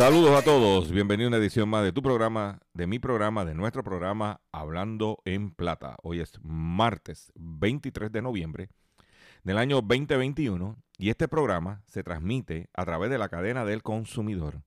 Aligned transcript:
Saludos 0.00 0.30
a 0.34 0.42
todos, 0.42 0.90
bienvenido 0.90 1.26
a 1.26 1.28
una 1.28 1.36
edición 1.36 1.68
más 1.68 1.84
de 1.84 1.92
tu 1.92 2.00
programa, 2.00 2.60
de 2.72 2.86
mi 2.86 2.98
programa, 2.98 3.44
de 3.44 3.54
nuestro 3.54 3.84
programa 3.84 4.40
Hablando 4.50 5.20
en 5.26 5.50
Plata. 5.50 5.98
Hoy 6.02 6.20
es 6.20 6.40
martes 6.42 7.30
23 7.34 8.10
de 8.10 8.22
noviembre 8.22 8.70
del 9.44 9.58
año 9.58 9.82
2021 9.82 10.78
y 10.96 11.10
este 11.10 11.28
programa 11.28 11.82
se 11.86 12.02
transmite 12.02 12.70
a 12.72 12.86
través 12.86 13.10
de 13.10 13.18
la 13.18 13.28
cadena 13.28 13.66
del 13.66 13.82
consumidor. 13.82 14.62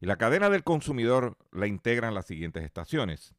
Y 0.00 0.06
la 0.06 0.16
cadena 0.16 0.48
del 0.48 0.64
consumidor 0.64 1.36
la 1.52 1.66
integran 1.66 2.14
las 2.14 2.24
siguientes 2.24 2.64
estaciones. 2.64 3.34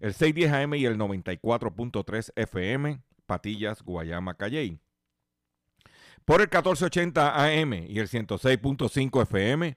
El 0.00 0.14
610 0.14 0.50
AM 0.50 0.74
y 0.76 0.86
el 0.86 0.96
94.3 0.96 2.32
FM, 2.36 3.02
Patillas, 3.26 3.82
Guayama, 3.82 4.32
Calley. 4.32 4.80
Por 6.24 6.40
el 6.40 6.46
1480 6.46 7.44
AM 7.44 7.74
y 7.86 7.98
el 7.98 8.08
106.5 8.08 9.22
FM, 9.24 9.76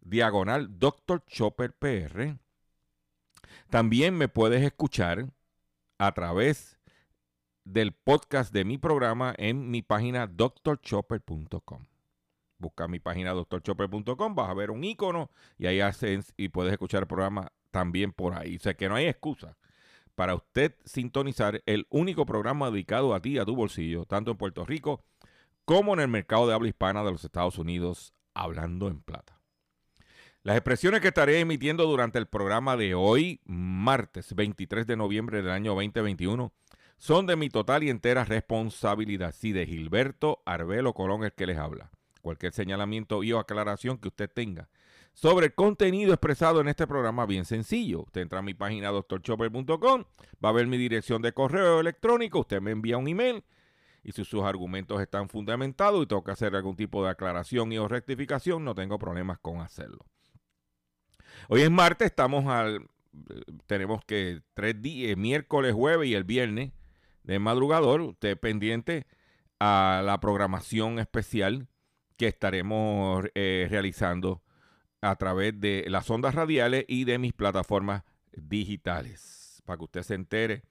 diagonal 0.00 0.78
Dr. 0.78 1.24
Chopper 1.26 1.72
PR. 1.72 2.36
También 3.68 4.16
me 4.16 4.28
puedes 4.28 4.62
escuchar 4.62 5.32
a 5.98 6.12
través 6.12 6.78
del 7.64 7.92
podcast 7.92 8.52
de 8.52 8.64
mi 8.64 8.78
programa 8.78 9.34
en 9.36 9.70
mi 9.70 9.82
página 9.82 10.26
drchopper.com. 10.26 11.86
Busca 12.58 12.88
mi 12.88 13.00
página 13.00 13.32
drchopper.com, 13.32 14.34
vas 14.34 14.50
a 14.50 14.54
ver 14.54 14.70
un 14.70 14.84
icono 14.84 15.30
y 15.56 15.66
ahí 15.66 15.80
haces 15.80 16.34
y 16.36 16.48
puedes 16.48 16.72
escuchar 16.72 17.02
el 17.02 17.08
programa 17.08 17.52
también 17.70 18.12
por 18.12 18.34
ahí. 18.34 18.56
O 18.56 18.60
sea 18.60 18.74
que 18.74 18.88
no 18.88 18.96
hay 18.96 19.06
excusa 19.06 19.56
para 20.14 20.34
usted 20.34 20.74
sintonizar 20.84 21.62
el 21.64 21.86
único 21.88 22.26
programa 22.26 22.70
dedicado 22.70 23.14
a 23.14 23.20
ti, 23.20 23.38
a 23.38 23.44
tu 23.44 23.56
bolsillo, 23.56 24.04
tanto 24.04 24.30
en 24.32 24.36
Puerto 24.36 24.64
Rico 24.66 25.02
como 25.64 25.94
en 25.94 26.00
el 26.00 26.08
mercado 26.08 26.46
de 26.46 26.54
habla 26.54 26.68
hispana 26.68 27.04
de 27.04 27.12
los 27.12 27.24
Estados 27.24 27.56
Unidos, 27.56 28.12
hablando 28.34 28.88
en 28.88 29.00
plata. 29.00 29.39
Las 30.42 30.56
expresiones 30.56 31.02
que 31.02 31.08
estaré 31.08 31.40
emitiendo 31.40 31.84
durante 31.84 32.18
el 32.18 32.26
programa 32.26 32.78
de 32.78 32.94
hoy, 32.94 33.40
martes 33.44 34.34
23 34.34 34.86
de 34.86 34.96
noviembre 34.96 35.42
del 35.42 35.50
año 35.50 35.74
2021, 35.74 36.50
son 36.96 37.26
de 37.26 37.36
mi 37.36 37.50
total 37.50 37.82
y 37.82 37.90
entera 37.90 38.24
responsabilidad. 38.24 39.34
Sí, 39.36 39.52
de 39.52 39.66
Gilberto 39.66 40.42
Arbelo 40.46 40.94
Colón, 40.94 41.24
el 41.24 41.32
que 41.32 41.44
les 41.44 41.58
habla. 41.58 41.90
Cualquier 42.22 42.54
señalamiento 42.54 43.22
y 43.22 43.32
o 43.32 43.38
aclaración 43.38 43.98
que 43.98 44.08
usted 44.08 44.30
tenga 44.30 44.70
sobre 45.12 45.46
el 45.46 45.54
contenido 45.54 46.14
expresado 46.14 46.62
en 46.62 46.68
este 46.68 46.86
programa, 46.86 47.26
bien 47.26 47.44
sencillo. 47.44 48.04
Usted 48.04 48.22
entra 48.22 48.38
a 48.38 48.42
mi 48.42 48.54
página 48.54 48.88
doctorchopper.com, 48.88 50.04
va 50.42 50.48
a 50.48 50.52
ver 50.52 50.66
mi 50.66 50.78
dirección 50.78 51.20
de 51.20 51.34
correo 51.34 51.80
electrónico, 51.80 52.40
usted 52.40 52.62
me 52.62 52.70
envía 52.70 52.96
un 52.96 53.08
email 53.08 53.44
y 54.02 54.12
si 54.12 54.24
sus 54.24 54.42
argumentos 54.42 55.02
están 55.02 55.28
fundamentados 55.28 56.02
y 56.02 56.06
que 56.06 56.30
hacer 56.30 56.56
algún 56.56 56.76
tipo 56.76 57.04
de 57.04 57.10
aclaración 57.10 57.72
y 57.72 57.78
o 57.78 57.88
rectificación, 57.88 58.64
no 58.64 58.74
tengo 58.74 58.98
problemas 58.98 59.38
con 59.38 59.60
hacerlo. 59.60 60.06
Hoy 61.48 61.62
es 61.62 61.70
martes, 61.70 62.06
estamos 62.06 62.46
al, 62.46 62.88
eh, 63.30 63.42
tenemos 63.66 64.04
que 64.04 64.40
tres 64.54 64.80
días, 64.80 65.16
miércoles, 65.16 65.74
jueves 65.74 66.08
y 66.08 66.14
el 66.14 66.24
viernes 66.24 66.72
de 67.22 67.38
madrugador, 67.38 68.00
usted 68.00 68.38
pendiente 68.38 69.06
a 69.58 70.02
la 70.04 70.20
programación 70.20 70.98
especial 70.98 71.68
que 72.16 72.28
estaremos 72.28 73.24
eh, 73.34 73.66
realizando 73.70 74.42
a 75.00 75.16
través 75.16 75.58
de 75.58 75.86
las 75.88 76.10
ondas 76.10 76.34
radiales 76.34 76.84
y 76.88 77.04
de 77.04 77.18
mis 77.18 77.32
plataformas 77.32 78.04
digitales, 78.32 79.62
para 79.64 79.78
que 79.78 79.84
usted 79.84 80.02
se 80.02 80.14
entere 80.14 80.62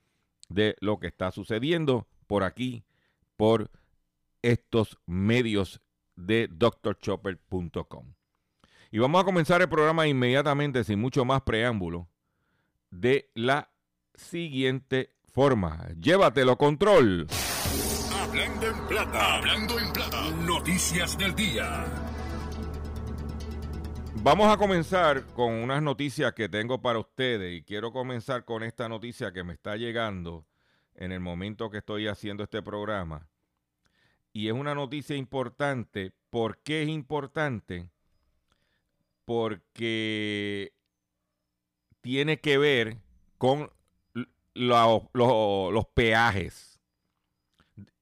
de 0.50 0.76
lo 0.80 1.00
que 1.00 1.08
está 1.08 1.32
sucediendo 1.32 2.08
por 2.28 2.44
aquí, 2.44 2.84
por 3.38 3.72
estos 4.42 4.98
medios 5.06 5.82
de 6.16 6.48
drchopper.com. 6.52 8.14
Y 8.92 8.98
vamos 8.98 9.22
a 9.22 9.26
comenzar 9.26 9.62
el 9.62 9.70
programa 9.70 10.08
inmediatamente, 10.08 10.84
sin 10.84 11.00
mucho 11.00 11.24
más 11.24 11.42
preámbulo, 11.44 12.10
de 12.90 13.30
la 13.36 13.70
siguiente 14.16 15.14
forma. 15.32 15.88
Llévatelo, 16.00 16.58
control. 16.58 17.28
Hablando 18.20 18.68
en 18.68 18.88
plata, 18.88 19.36
hablando 19.36 19.80
en 19.80 19.94
plata. 19.94 20.32
Noticias 20.44 21.16
del 21.20 21.36
día. 21.36 21.86
Vamos 24.24 24.52
a 24.52 24.58
comenzar 24.58 25.24
con 25.34 25.54
unas 25.54 25.84
noticias 25.84 26.34
que 26.34 26.50
tengo 26.50 26.82
para 26.82 26.98
ustedes 26.98 27.60
y 27.60 27.62
quiero 27.62 27.92
comenzar 27.92 28.44
con 28.44 28.64
esta 28.64 28.90
noticia 28.90 29.32
que 29.32 29.44
me 29.44 29.54
está 29.54 29.78
llegando 29.78 30.48
en 30.96 31.12
el 31.12 31.20
momento 31.20 31.70
que 31.70 31.78
estoy 31.78 32.08
haciendo 32.08 32.44
este 32.44 32.64
programa. 32.64 33.30
Y 34.34 34.48
es 34.48 34.54
una 34.54 34.74
noticia 34.74 35.16
importante. 35.16 36.12
¿Por 36.32 36.58
qué 36.58 36.82
es 36.84 36.90
importante? 36.90 37.92
Porque 39.30 40.74
tiene 42.02 42.40
que 42.40 42.58
ver 42.58 42.98
con 43.38 43.70
lo- 44.56 45.08
lo- 45.14 45.70
los 45.72 45.86
peajes, 45.94 46.80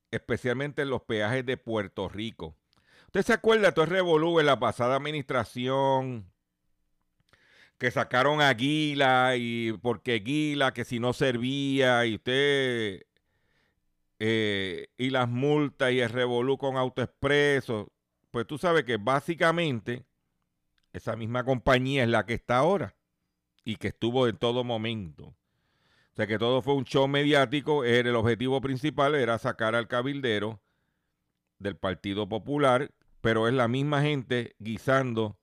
especialmente 0.09 0.85
los 0.85 1.01
peajes 1.01 1.45
de 1.45 1.57
Puerto 1.57 2.07
Rico. 2.07 2.56
¿Usted 3.07 3.24
se 3.24 3.33
acuerda? 3.33 3.74
Todo 3.74 3.83
el 3.83 3.91
revolú 3.91 4.39
en 4.39 4.45
la 4.45 4.57
pasada 4.57 4.95
administración 4.95 6.31
que 7.77 7.91
sacaron 7.91 8.41
a 8.41 8.53
Guila 8.53 9.35
y 9.38 9.73
porque 9.81 10.19
Guila 10.19 10.73
que 10.73 10.85
si 10.85 11.00
no 11.00 11.13
servía 11.13 12.06
y 12.06 12.15
usted 12.15 13.03
eh, 14.19 14.88
y 14.97 15.09
las 15.12 15.30
multas 15.30 15.91
y 15.91 16.00
el 16.00 16.09
revolú 16.09 16.57
con 16.57 16.75
AutoExpreso, 16.77 17.91
pues 18.31 18.47
tú 18.47 18.57
sabes 18.57 18.83
que 18.83 18.97
básicamente 18.97 20.06
esa 20.97 21.15
misma 21.15 21.44
compañía 21.44 22.03
es 22.03 22.09
la 22.09 22.25
que 22.25 22.33
está 22.33 22.57
ahora 22.57 22.95
y 23.63 23.75
que 23.75 23.89
estuvo 23.89 24.27
en 24.27 24.38
todo 24.38 24.63
momento. 24.63 25.25
O 25.25 26.15
sea 26.15 26.27
que 26.27 26.39
todo 26.39 26.61
fue 26.61 26.73
un 26.73 26.85
show 26.85 27.07
mediático, 27.07 27.83
era 27.83 28.09
el 28.09 28.15
objetivo 28.15 28.59
principal 28.61 29.13
era 29.15 29.38
sacar 29.38 29.75
al 29.75 29.88
cabildero 29.88 30.61
del 31.59 31.75
Partido 31.75 32.27
Popular, 32.27 32.91
pero 33.21 33.47
es 33.47 33.53
la 33.53 33.67
misma 33.67 34.01
gente 34.01 34.55
guisando 34.59 35.38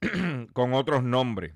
con 0.52 0.74
otros 0.74 1.04
nombres. 1.04 1.54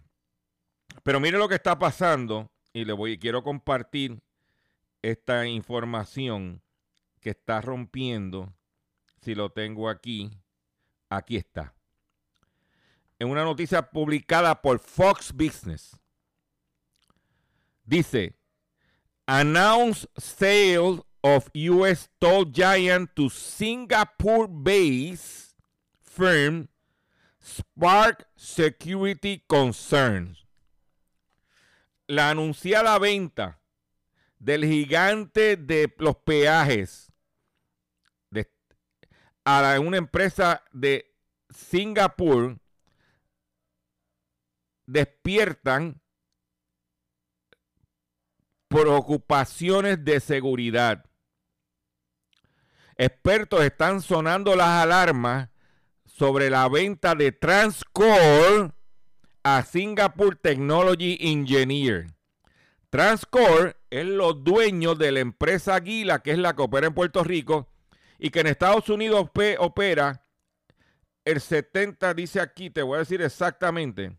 Pero 1.02 1.18
mire 1.18 1.38
lo 1.38 1.48
que 1.48 1.56
está 1.56 1.78
pasando 1.78 2.50
y 2.72 2.84
le 2.84 2.92
voy 2.92 3.18
quiero 3.18 3.42
compartir 3.42 4.20
esta 5.02 5.46
información 5.46 6.62
que 7.20 7.30
está 7.30 7.60
rompiendo. 7.60 8.54
Si 9.22 9.34
lo 9.34 9.50
tengo 9.50 9.88
aquí, 9.88 10.30
aquí 11.08 11.36
está. 11.36 11.74
En 13.18 13.28
una 13.28 13.44
noticia 13.44 13.90
publicada 13.90 14.60
por 14.60 14.78
Fox 14.78 15.32
Business. 15.32 15.96
Dice, 17.84 18.34
announce 19.26 20.06
sale 20.16 21.04
of 21.22 21.48
US 21.54 22.08
Tall 22.18 22.46
Giant 22.50 23.10
to 23.14 23.30
Singapore 23.30 24.48
base 24.48 25.54
firm 26.00 26.68
Spark 27.40 28.26
Security 28.36 29.42
Concerns. 29.46 30.46
La 32.06 32.30
anunciada 32.30 32.98
venta 32.98 33.60
del 34.38 34.64
gigante 34.64 35.56
de 35.56 35.94
los 35.98 36.16
peajes 36.16 37.10
a 39.44 39.78
una 39.78 39.98
empresa 39.98 40.62
de 40.72 41.14
Singapur 41.50 42.58
despiertan 44.86 46.00
preocupaciones 48.68 50.04
de 50.04 50.20
seguridad. 50.20 51.04
Expertos 52.96 53.62
están 53.62 54.00
sonando 54.00 54.54
las 54.54 54.82
alarmas 54.82 55.48
sobre 56.04 56.50
la 56.50 56.68
venta 56.68 57.14
de 57.14 57.32
Transcore 57.32 58.72
a 59.42 59.62
Singapore 59.62 60.36
Technology 60.40 61.18
Engineer. 61.20 62.06
Transcore 62.90 63.76
es 63.90 64.06
los 64.06 64.44
dueños 64.44 64.96
de 64.98 65.12
la 65.12 65.20
empresa 65.20 65.74
Aguila, 65.74 66.20
que 66.20 66.30
es 66.32 66.38
la 66.38 66.54
que 66.54 66.62
opera 66.62 66.86
en 66.86 66.94
Puerto 66.94 67.24
Rico, 67.24 67.68
y 68.18 68.30
que 68.30 68.40
en 68.40 68.46
Estados 68.46 68.88
Unidos 68.88 69.28
opera 69.58 70.24
el 71.24 71.40
70, 71.40 72.14
dice 72.14 72.40
aquí, 72.40 72.70
te 72.70 72.82
voy 72.82 72.96
a 72.96 72.98
decir 73.00 73.20
exactamente. 73.22 74.16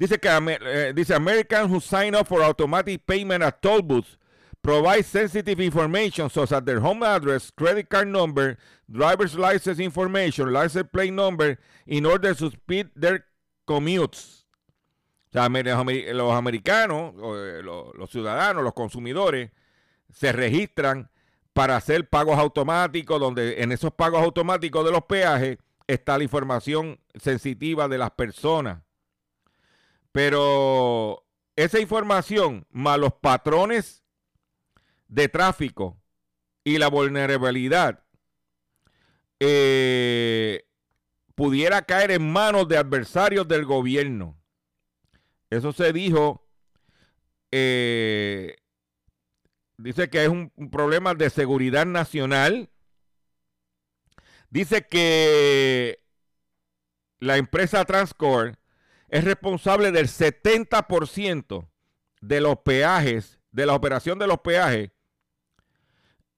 Dice 0.00 0.18
que 0.18 0.28
eh, 0.30 0.92
dice 0.94 1.14
American 1.14 1.68
who 1.68 1.78
sign 1.78 2.14
up 2.14 2.26
for 2.26 2.42
automatic 2.42 3.04
payment 3.04 3.42
at 3.42 3.60
toll 3.60 3.82
booths 3.82 4.16
provide 4.62 5.04
sensitive 5.04 5.60
information 5.60 6.30
such 6.30 6.52
as 6.52 6.64
their 6.64 6.80
home 6.80 7.02
address, 7.02 7.50
credit 7.50 7.86
card 7.90 8.08
number, 8.08 8.56
driver's 8.90 9.34
license 9.34 9.78
information, 9.78 10.50
license 10.50 10.88
plate 10.90 11.12
number 11.12 11.58
in 11.86 12.06
order 12.06 12.34
to 12.34 12.50
speed 12.50 12.88
their 12.96 13.26
commutes. 13.66 14.46
O 15.28 15.32
sea, 15.32 15.50
los 15.50 16.32
americanos, 16.34 17.12
eh, 17.36 17.62
los 17.62 18.10
ciudadanos, 18.10 18.64
los 18.64 18.72
consumidores, 18.72 19.50
se 20.10 20.32
registran 20.32 21.10
para 21.52 21.76
hacer 21.76 22.08
pagos 22.08 22.38
automáticos, 22.38 23.20
donde 23.20 23.62
en 23.62 23.70
esos 23.70 23.92
pagos 23.92 24.22
automáticos 24.22 24.82
de 24.82 24.92
los 24.92 25.04
peajes 25.04 25.58
está 25.86 26.16
la 26.16 26.24
información 26.24 26.98
sensitiva 27.14 27.86
de 27.86 27.98
las 27.98 28.12
personas. 28.12 28.78
Pero 30.12 31.24
esa 31.56 31.78
información, 31.78 32.66
más 32.70 32.98
los 32.98 33.12
patrones 33.14 34.02
de 35.08 35.28
tráfico 35.28 36.00
y 36.64 36.78
la 36.78 36.88
vulnerabilidad, 36.88 38.04
eh, 39.38 40.66
pudiera 41.34 41.82
caer 41.82 42.10
en 42.10 42.30
manos 42.30 42.68
de 42.68 42.76
adversarios 42.76 43.46
del 43.48 43.64
gobierno. 43.64 44.38
Eso 45.48 45.72
se 45.72 45.92
dijo, 45.92 46.46
eh, 47.50 48.56
dice 49.78 50.10
que 50.10 50.22
es 50.24 50.28
un, 50.28 50.52
un, 50.56 50.70
problema 50.70 51.14
de 51.14 51.30
seguridad 51.30 51.86
nacional. 51.86 52.70
Dice 54.50 54.86
que 54.86 56.04
la 57.18 57.36
empresa 57.36 57.84
Transcore 57.84 58.59
es 59.10 59.24
responsable 59.24 59.90
del 59.90 60.06
70% 60.06 61.68
de 62.20 62.40
los 62.40 62.58
peajes, 62.58 63.40
de 63.50 63.66
la 63.66 63.74
operación 63.74 64.18
de 64.20 64.26
los 64.28 64.38
peajes, 64.38 64.92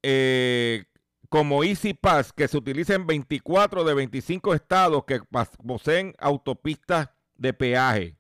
eh, 0.03 0.85
como 1.29 1.65
Easy 1.65 1.93
Pass, 1.93 2.33
que 2.33 2.49
se 2.49 2.57
utiliza 2.57 2.95
en 2.95 3.07
24 3.07 3.85
de 3.85 3.95
25 3.95 4.55
estados 4.55 5.05
que 5.05 5.21
poseen 5.65 6.15
autopistas 6.19 7.11
de 7.37 7.53
peaje. 7.53 8.17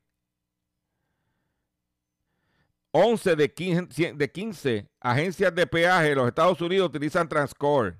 11 2.90 3.36
de 3.36 3.54
15, 3.54 4.12
de 4.12 4.30
15 4.30 4.90
agencias 5.00 5.54
de 5.54 5.66
peaje 5.66 6.10
de 6.10 6.14
los 6.14 6.28
Estados 6.28 6.60
Unidos 6.60 6.90
utilizan 6.90 7.26
Transcore. 7.26 7.96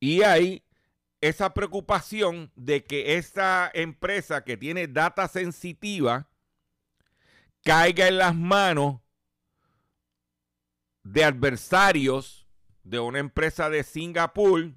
Y 0.00 0.22
hay 0.22 0.63
esa 1.28 1.54
preocupación 1.54 2.52
de 2.54 2.84
que 2.84 3.16
esta 3.16 3.70
empresa 3.72 4.44
que 4.44 4.58
tiene 4.58 4.86
data 4.88 5.26
sensitiva 5.26 6.28
caiga 7.62 8.08
en 8.08 8.18
las 8.18 8.34
manos 8.34 9.00
de 11.02 11.24
adversarios 11.24 12.46
de 12.82 13.00
una 13.00 13.20
empresa 13.20 13.70
de 13.70 13.84
Singapur 13.84 14.74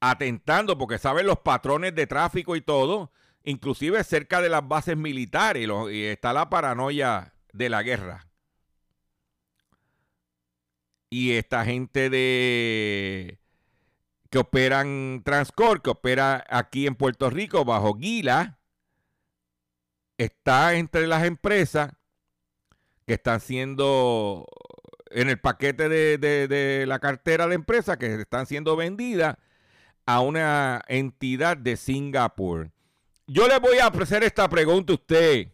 atentando 0.00 0.76
porque 0.76 0.98
saben 0.98 1.26
los 1.26 1.38
patrones 1.38 1.94
de 1.94 2.06
tráfico 2.06 2.54
y 2.54 2.60
todo, 2.60 3.10
inclusive 3.44 4.04
cerca 4.04 4.42
de 4.42 4.50
las 4.50 4.68
bases 4.68 4.98
militares 4.98 5.66
y, 5.90 6.04
está 6.04 6.34
la 6.34 6.50
paranoia 6.50 7.32
de 7.54 7.70
la 7.70 7.82
guerra. 7.82 8.28
Y 11.08 11.32
esta 11.32 11.64
gente 11.64 12.10
de 12.10 13.41
que 14.32 14.38
operan 14.38 15.20
Transcor, 15.26 15.82
que 15.82 15.90
opera 15.90 16.42
aquí 16.48 16.86
en 16.86 16.94
Puerto 16.94 17.28
Rico 17.28 17.66
bajo 17.66 17.92
Guila, 17.92 18.58
está 20.16 20.74
entre 20.74 21.06
las 21.06 21.24
empresas 21.24 21.92
que 23.06 23.12
están 23.12 23.40
siendo 23.40 24.46
en 25.10 25.28
el 25.28 25.38
paquete 25.38 25.90
de, 25.90 26.84
la 26.88 26.98
cartera 26.98 27.46
de 27.46 27.56
empresas 27.56 27.98
que 27.98 28.14
están 28.14 28.46
siendo 28.46 28.74
vendidas 28.74 29.36
a 30.06 30.20
una 30.20 30.80
entidad 30.88 31.58
de 31.58 31.76
Singapur. 31.76 32.70
Yo 33.26 33.46
le 33.48 33.58
voy 33.58 33.80
a 33.80 33.88
hacer 33.88 34.24
esta 34.24 34.48
pregunta 34.48 34.94
a 34.94 34.96
usted 34.96 35.48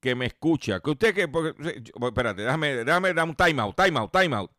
que 0.00 0.16
me 0.16 0.26
escucha, 0.26 0.80
que 0.80 0.90
usted 0.90 1.14
que, 1.14 1.28
espérate, 2.04 2.42
déjame, 2.42 2.84
déjame 2.84 3.14
dar 3.14 3.28
un 3.28 3.36
time 3.36 3.62
out, 3.62 3.76
time 3.76 3.96
out, 3.96 4.10
time 4.10 4.34
out 4.34 4.57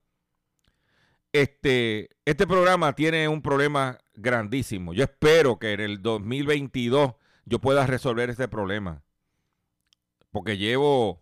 este, 1.33 2.09
este 2.25 2.47
programa 2.47 2.93
tiene 2.93 3.27
un 3.27 3.41
problema 3.41 3.99
grandísimo. 4.13 4.93
Yo 4.93 5.03
espero 5.03 5.59
que 5.59 5.73
en 5.73 5.79
el 5.79 6.01
2022 6.01 7.13
yo 7.45 7.59
pueda 7.59 7.85
resolver 7.85 8.29
este 8.29 8.47
problema. 8.47 9.03
Porque 10.31 10.57
llevo 10.57 11.21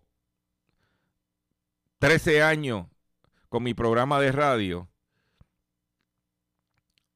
13 2.00 2.44
años 2.44 2.88
con 3.50 3.64
mi 3.64 3.74
programa 3.74 4.20
de 4.20 4.32
radio 4.32 4.90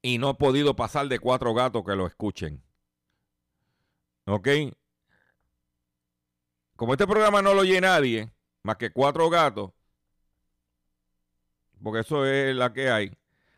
y 0.01 0.17
no 0.17 0.31
he 0.31 0.33
podido 0.35 0.75
pasar 0.75 1.07
de 1.07 1.19
cuatro 1.19 1.53
gatos 1.53 1.83
que 1.85 1.95
lo 1.95 2.07
escuchen. 2.07 2.63
¿Ok? 4.25 4.47
Como 6.75 6.93
este 6.93 7.05
programa 7.05 7.41
no 7.41 7.53
lo 7.53 7.61
oye 7.61 7.79
nadie, 7.79 8.31
más 8.63 8.77
que 8.77 8.91
cuatro 8.91 9.29
gatos, 9.29 9.71
porque 11.81 12.01
eso 12.01 12.25
es 12.25 12.55
la 12.55 12.71
que 12.73 12.89
hay, 12.89 13.11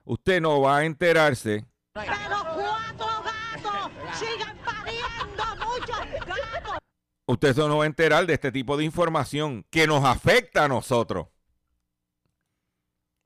usted 0.06 0.42
no 0.42 0.62
va 0.62 0.77
a 0.77 0.86
enterarse. 0.86 1.65
Pero 1.94 2.13
cuatro 2.56 3.24
gatos 3.24 3.92
sigan 4.18 4.58
pariendo 4.58 5.44
muchos 5.65 6.25
gatos. 6.25 6.77
Usted 7.25 7.56
no 7.56 7.77
va 7.77 7.84
a 7.84 7.88
enterar 7.88 8.25
de 8.25 8.34
este 8.34 8.51
tipo 8.51 8.77
de 8.77 8.84
información 8.84 9.65
que 9.70 9.88
nos 9.88 10.03
afecta 10.03 10.65
a 10.65 10.68
nosotros. 10.68 11.27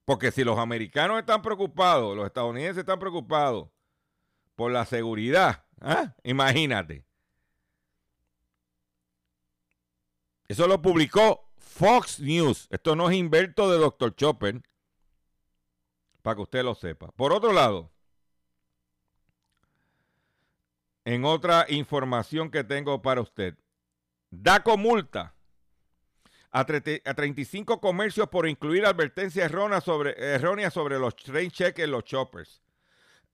Porque 0.06 0.32
si 0.32 0.44
los 0.44 0.58
americanos 0.58 1.20
están 1.20 1.42
preocupados, 1.42 2.16
los 2.16 2.26
estadounidenses 2.26 2.80
están 2.80 3.00
preocupados 3.00 3.68
por 4.56 4.72
la 4.72 4.86
seguridad, 4.86 5.66
¿ah? 5.82 6.16
imagínate. 6.24 7.06
Eso 10.48 10.66
lo 10.66 10.82
publicó 10.82 11.50
Fox 11.58 12.20
News. 12.20 12.68
Esto 12.72 12.96
no 12.96 13.10
es 13.10 13.18
invento 13.18 13.70
de 13.70 13.78
Dr. 13.78 14.16
Chopper, 14.16 14.62
para 16.28 16.36
que 16.36 16.42
usted 16.42 16.62
lo 16.62 16.76
sepa. 16.76 17.08
Por 17.16 17.32
otro 17.32 17.54
lado, 17.54 17.90
en 21.06 21.24
otra 21.24 21.66
información 21.70 22.52
que 22.52 22.66
tengo 22.66 23.02
para 23.02 23.22
usted, 23.22 23.56
DACO 24.30 24.76
multa 24.76 25.34
a, 26.52 26.66
35 26.66 27.80
comercios 27.80 28.28
por 28.28 28.46
incluir 28.46 28.86
advertencias 28.86 29.50
erróneas 29.50 29.86
sobre, 29.86 30.70
sobre 30.70 31.00
los 31.00 31.16
train 31.16 31.50
cheques 31.50 31.86
en 31.86 31.92
los 31.92 32.04
choppers. 32.04 32.62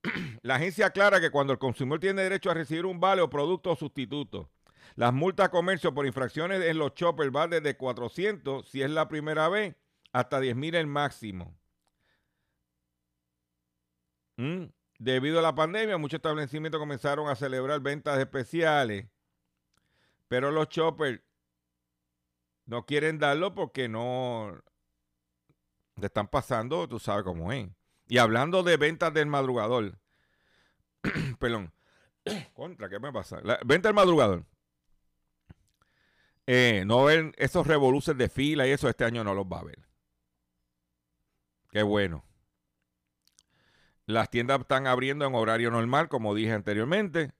La 0.43 0.57
agencia 0.57 0.85
aclara 0.85 1.19
que 1.19 1.31
cuando 1.31 1.51
el 1.51 1.57
consumidor 1.57 1.99
tiene 1.99 2.21
derecho 2.21 2.51
a 2.51 2.53
recibir 2.53 2.85
un 2.85 2.99
vale 2.99 3.23
o 3.23 3.29
producto 3.31 3.71
o 3.71 3.75
sustituto, 3.75 4.51
las 4.93 5.11
multas 5.11 5.49
comercio 5.49 5.95
por 5.95 6.05
infracciones 6.05 6.61
en 6.63 6.77
los 6.77 6.93
choppers 6.93 7.31
van 7.31 7.49
desde 7.49 7.75
400 7.75 8.69
si 8.69 8.83
es 8.83 8.91
la 8.91 9.07
primera 9.07 9.49
vez 9.49 9.73
hasta 10.11 10.39
10 10.39 10.55
mil 10.55 10.75
el 10.75 10.85
máximo. 10.85 11.57
Mm, 14.37 14.65
debido 14.99 15.39
a 15.39 15.41
la 15.41 15.55
pandemia, 15.55 15.97
muchos 15.97 16.17
establecimientos 16.17 16.79
comenzaron 16.79 17.29
a 17.29 17.35
celebrar 17.35 17.79
ventas 17.81 18.19
especiales, 18.19 19.07
pero 20.27 20.51
los 20.51 20.69
choppers 20.69 21.21
no 22.65 22.85
quieren 22.85 23.19
darlo 23.19 23.53
porque 23.53 23.87
no 23.89 24.63
te 25.99 26.07
están 26.07 26.27
pasando, 26.27 26.87
tú 26.87 26.99
sabes 26.99 27.23
cómo 27.23 27.51
es. 27.51 27.69
Y 28.07 28.17
hablando 28.17 28.63
de 28.63 28.77
ventas 28.77 29.13
del 29.13 29.27
madrugador, 29.27 29.97
perdón, 31.39 31.73
contra, 32.53 32.89
¿qué 32.89 32.99
me 32.99 33.11
pasa? 33.11 33.39
La 33.43 33.59
venta 33.65 33.89
del 33.89 33.95
madrugador. 33.95 34.45
Eh, 36.45 36.83
no 36.85 37.05
ven 37.05 37.33
esos 37.37 37.65
revoluces 37.67 38.17
de 38.17 38.27
fila 38.27 38.67
y 38.67 38.71
eso 38.71 38.89
este 38.89 39.05
año 39.05 39.23
no 39.23 39.33
los 39.33 39.45
va 39.45 39.59
a 39.59 39.63
ver. 39.63 39.79
Qué 41.71 41.83
bueno. 41.83 42.25
Las 44.05 44.29
tiendas 44.29 44.59
están 44.59 44.87
abriendo 44.87 45.25
en 45.25 45.35
horario 45.35 45.71
normal, 45.71 46.09
como 46.09 46.35
dije 46.35 46.51
anteriormente. 46.51 47.31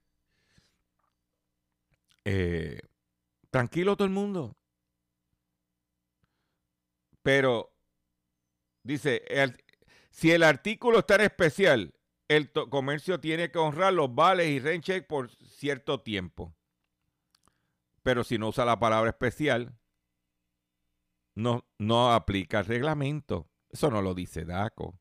Eh, 2.25 2.79
tranquilo 3.49 3.97
todo 3.97 4.05
el 4.05 4.13
mundo. 4.13 4.55
Pero, 7.21 7.73
dice, 8.83 9.23
si 10.09 10.31
el 10.31 10.43
artículo 10.43 10.99
está 10.99 11.15
en 11.15 11.21
especial, 11.21 11.93
el 12.27 12.51
comercio 12.51 13.19
tiene 13.19 13.51
que 13.51 13.59
honrar 13.59 13.93
los 13.93 14.13
vales 14.13 14.47
y 14.47 14.59
rent 14.59 14.83
check 14.83 15.07
por 15.07 15.29
cierto 15.31 16.01
tiempo. 16.01 16.55
Pero 18.03 18.23
si 18.23 18.37
no 18.37 18.49
usa 18.49 18.65
la 18.65 18.79
palabra 18.79 19.09
especial, 19.11 19.77
no, 21.35 21.65
no 21.77 22.13
aplica 22.13 22.59
el 22.59 22.65
reglamento. 22.65 23.49
Eso 23.69 23.89
no 23.89 24.01
lo 24.01 24.13
dice 24.13 24.45
DACO. 24.45 24.99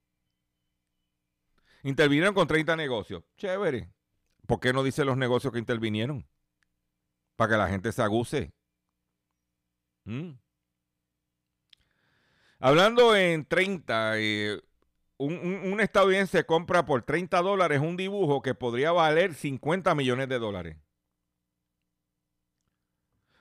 Intervinieron 1.83 2.35
con 2.35 2.47
30 2.47 2.77
negocios. 2.77 3.25
Chévere. 3.37 3.91
¿Por 4.47 4.61
qué 4.61 4.73
no 4.73 4.83
dice 4.83 5.05
los 5.05 5.17
negocios 5.17 5.53
que 5.53 5.59
intervinieron? 5.59 6.27
Para 7.37 7.53
que 7.53 7.59
la 7.59 7.69
gente 7.69 7.93
se 7.93 8.03
aguse. 8.03 8.53
¿Mm? 10.05 10.33
Hablando 12.61 13.17
en 13.17 13.45
30, 13.45 14.19
eh, 14.19 14.63
un, 15.17 15.81
estadounidense 15.81 16.45
compra 16.45 16.85
por 16.85 17.03
30 17.03 17.41
dólares 17.43 17.81
un 17.81 17.97
dibujo 17.97 18.43
que 18.43 18.55
podría 18.55 18.93
valer 18.93 19.35
50 19.35 19.95
millones 19.95 20.29
de 20.29 20.39
dólares. 20.39 20.77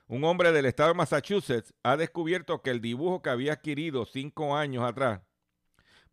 Un 0.08 0.24
hombre 0.24 0.52
del 0.52 0.66
estado 0.66 0.90
de 0.90 0.94
Massachusetts 0.96 1.72
ha 1.82 1.96
descubierto 1.96 2.62
que 2.62 2.70
el 2.70 2.80
dibujo 2.80 3.22
que 3.22 3.30
había 3.30 3.54
adquirido 3.54 4.04
cinco 4.04 4.56
años 4.56 4.84
atrás 4.84 5.20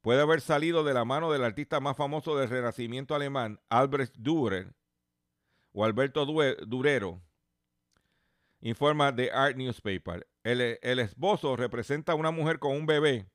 puede 0.02 0.22
haber 0.22 0.42
salido 0.42 0.84
de 0.84 0.94
la 0.94 1.06
mano 1.06 1.32
del 1.32 1.44
artista 1.44 1.80
más 1.80 1.98
famoso 1.98 2.38
del 2.38 2.50
renacimiento 2.50 3.16
alemán, 3.16 3.60
Albrecht 3.70 4.16
Dürer, 4.18 4.74
o 5.72 5.86
Alberto 5.86 6.26
Durero, 6.26 7.22
informa 8.62 9.16
The 9.16 9.32
Art 9.32 9.56
Newspaper. 9.56 10.28
El, 10.44 11.00
esbozo 11.00 11.56
representa 11.56 12.14
a 12.14 12.16
una 12.16 12.32
mujer 12.32 12.60
con 12.60 12.76
un 12.76 12.86
bebé 12.86 13.30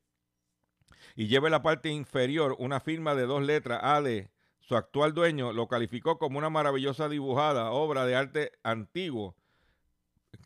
y 1.15 1.29
lleva 1.29 1.49
en 1.49 1.53
la 1.53 1.63
parte 1.63 1.91
inferior 1.91 2.57
una 2.59 2.81
firma 2.81 3.15
de 3.15 3.27
dos 3.27 3.43
letras 3.43 3.81
AD. 3.83 4.31
Su 4.61 4.77
actual 4.77 5.13
dueño 5.13 5.53
lo 5.53 5.69
calificó 5.69 6.19
como 6.19 6.39
una 6.39 6.51
maravillosa 6.51 7.09
dibujada 7.09 7.71
obra 7.71 8.07
de 8.07 8.17
arte 8.17 8.53
antiguo 8.63 9.37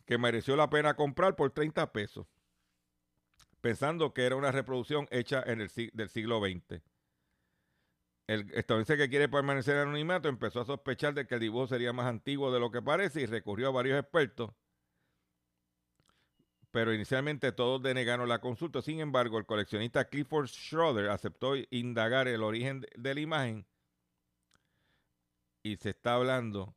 que 0.05 0.17
mereció 0.17 0.55
la 0.55 0.69
pena 0.69 0.95
comprar 0.95 1.35
por 1.35 1.51
30 1.51 1.91
pesos, 1.91 2.27
pensando 3.61 4.13
que 4.13 4.25
era 4.25 4.35
una 4.35 4.51
reproducción 4.51 5.07
hecha 5.11 5.43
en 5.45 5.61
el, 5.61 5.69
del 5.93 6.09
siglo 6.09 6.39
XX. 6.39 6.81
El 8.27 8.51
estadounidense 8.53 8.97
que 8.97 9.09
quiere 9.09 9.27
permanecer 9.27 9.77
anonimato 9.77 10.29
empezó 10.29 10.61
a 10.61 10.65
sospechar 10.65 11.13
de 11.13 11.25
que 11.25 11.35
el 11.35 11.41
dibujo 11.41 11.67
sería 11.67 11.93
más 11.93 12.05
antiguo 12.05 12.51
de 12.51 12.59
lo 12.59 12.71
que 12.71 12.81
parece 12.81 13.21
y 13.21 13.25
recurrió 13.25 13.69
a 13.69 13.71
varios 13.71 13.99
expertos 13.99 14.51
pero 16.71 16.93
inicialmente 16.93 17.51
todos 17.51 17.81
denegaron 17.81 18.29
la 18.29 18.39
consulta. 18.39 18.81
Sin 18.81 18.99
embargo, 18.99 19.37
el 19.37 19.45
coleccionista 19.45 20.05
Clifford 20.05 20.47
Schroeder 20.47 21.09
aceptó 21.09 21.53
indagar 21.71 22.27
el 22.27 22.43
origen 22.43 22.85
de 22.95 23.15
la 23.15 23.19
imagen 23.19 23.65
y 25.63 25.77
se 25.77 25.91
está 25.91 26.15
hablando 26.15 26.75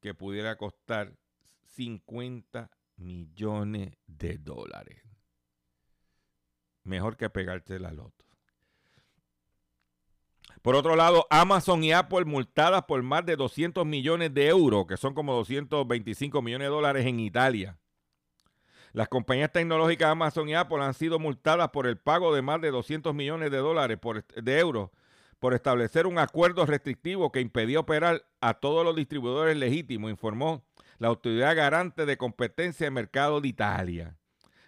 que 0.00 0.14
pudiera 0.14 0.56
costar 0.56 1.16
50 1.64 2.70
millones 2.96 3.96
de 4.06 4.38
dólares. 4.38 5.05
Mejor 6.86 7.16
que 7.16 7.28
pegarte 7.28 7.78
la 7.78 7.92
loto. 7.92 8.24
Por 10.62 10.74
otro 10.74 10.96
lado, 10.96 11.26
Amazon 11.30 11.84
y 11.84 11.92
Apple 11.92 12.24
multadas 12.24 12.84
por 12.84 13.02
más 13.02 13.24
de 13.26 13.36
200 13.36 13.86
millones 13.86 14.32
de 14.34 14.48
euros, 14.48 14.86
que 14.86 14.96
son 14.96 15.14
como 15.14 15.34
225 15.34 16.42
millones 16.42 16.66
de 16.66 16.74
dólares 16.74 17.06
en 17.06 17.20
Italia 17.20 17.78
las 18.96 19.08
compañías 19.08 19.52
tecnológicas 19.52 20.08
Amazon 20.08 20.48
y 20.48 20.54
Apple 20.54 20.82
han 20.82 20.94
sido 20.94 21.18
multadas 21.18 21.68
por 21.68 21.86
el 21.86 21.98
pago 21.98 22.34
de 22.34 22.40
más 22.40 22.62
de 22.62 22.70
200 22.70 23.14
millones 23.14 23.50
de 23.50 23.58
dólares 23.58 23.98
de 24.42 24.58
euros 24.58 24.88
por 25.38 25.52
establecer 25.52 26.06
un 26.06 26.18
acuerdo 26.18 26.64
restrictivo 26.64 27.30
que 27.30 27.42
impedía 27.42 27.78
operar 27.78 28.24
a 28.40 28.54
todos 28.54 28.86
los 28.86 28.96
distribuidores 28.96 29.54
legítimos, 29.54 30.10
informó 30.10 30.64
la 30.96 31.08
Autoridad 31.08 31.54
Garante 31.54 32.06
de 32.06 32.16
Competencia 32.16 32.86
de 32.86 32.90
Mercado 32.90 33.42
de 33.42 33.48
Italia. 33.48 34.16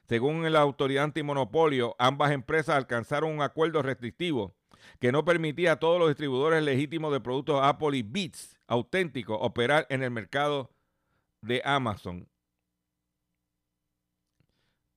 Según 0.08 0.50
la 0.50 0.60
autoridad 0.60 1.04
antimonopolio, 1.04 1.94
ambas 1.98 2.32
empresas 2.32 2.76
alcanzaron 2.76 3.30
un 3.32 3.42
acuerdo 3.42 3.82
restrictivo 3.82 4.54
que 5.00 5.12
no 5.12 5.24
permitía 5.24 5.72
a 5.72 5.78
todos 5.78 5.98
los 5.98 6.08
distribuidores 6.08 6.62
legítimos 6.62 7.12
de 7.12 7.20
productos 7.20 7.60
Apple 7.62 7.96
y 7.96 8.02
Beats 8.02 8.56
auténticos 8.66 9.38
operar 9.40 9.86
en 9.90 10.02
el 10.02 10.10
mercado 10.10 10.70
de 11.42 11.62
Amazon 11.64 12.28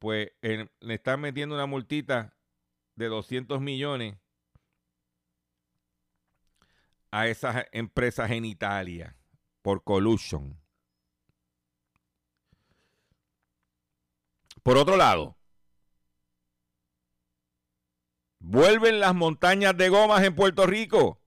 pues 0.01 0.32
le 0.41 0.96
están 0.96 1.22
metiendo 1.22 1.53
una 1.53 1.68
multita 1.68 2.36
de 2.96 3.06
200 3.06 3.62
millones 3.62 4.18
a 7.12 7.27
esas 7.27 7.68
empresas 7.72 8.32
en 8.32 8.46
Italia 8.46 9.15
por 9.62 9.84
collusion. 9.84 10.60
Por 14.63 14.77
otro 14.77 14.96
lado, 14.96 15.38
vuelven 18.39 19.00
las 19.00 19.15
montañas 19.15 19.75
de 19.75 19.89
gomas 19.89 20.24
en 20.24 20.36
Puerto 20.36 20.68
Rico. 20.68 21.20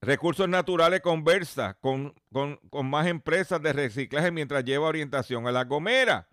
Recursos 0.00 0.48
Naturales 0.48 1.00
conversa 1.00 1.74
con, 1.80 2.14
más 2.70 3.06
empresas 3.08 3.60
de 3.60 3.72
reciclaje 3.72 4.30
mientras 4.30 4.64
lleva 4.64 4.86
orientación 4.86 5.46
a 5.46 5.52
la 5.52 5.64
Gomera. 5.64 6.28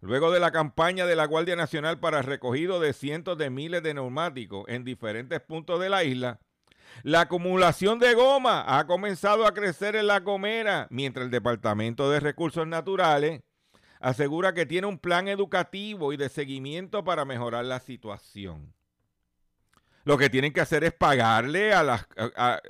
Luego 0.00 0.30
de 0.30 0.40
la 0.40 0.50
campaña 0.50 1.06
de 1.06 1.16
la 1.16 1.26
Guardia 1.26 1.56
Nacional 1.56 2.00
para 2.00 2.22
recogido 2.22 2.80
de 2.80 2.92
cientos 2.92 3.38
de 3.38 3.50
miles 3.50 3.82
de 3.82 3.94
neumáticos 3.94 4.64
en 4.68 4.84
diferentes 4.84 5.40
puntos 5.40 5.80
de 5.80 5.88
la 5.88 6.04
isla, 6.04 6.40
la 7.02 7.22
acumulación 7.22 7.98
de 7.98 8.14
goma 8.14 8.64
ha 8.66 8.86
comenzado 8.86 9.46
a 9.46 9.54
crecer 9.54 9.96
en 9.96 10.06
la 10.06 10.20
Gomera, 10.20 10.86
mientras 10.90 11.24
el 11.24 11.30
Departamento 11.30 12.10
de 12.10 12.20
Recursos 12.20 12.66
Naturales 12.66 13.42
asegura 14.00 14.54
que 14.54 14.66
tiene 14.66 14.86
un 14.86 14.98
plan 14.98 15.28
educativo 15.28 16.12
y 16.12 16.16
de 16.16 16.28
seguimiento 16.28 17.04
para 17.04 17.24
mejorar 17.24 17.64
la 17.64 17.80
situación. 17.80 18.74
Lo 20.04 20.16
que 20.16 20.30
tienen 20.30 20.52
que 20.52 20.60
hacer 20.60 20.84
es 20.84 20.92
pagarle 20.92 21.72
a 21.74 22.62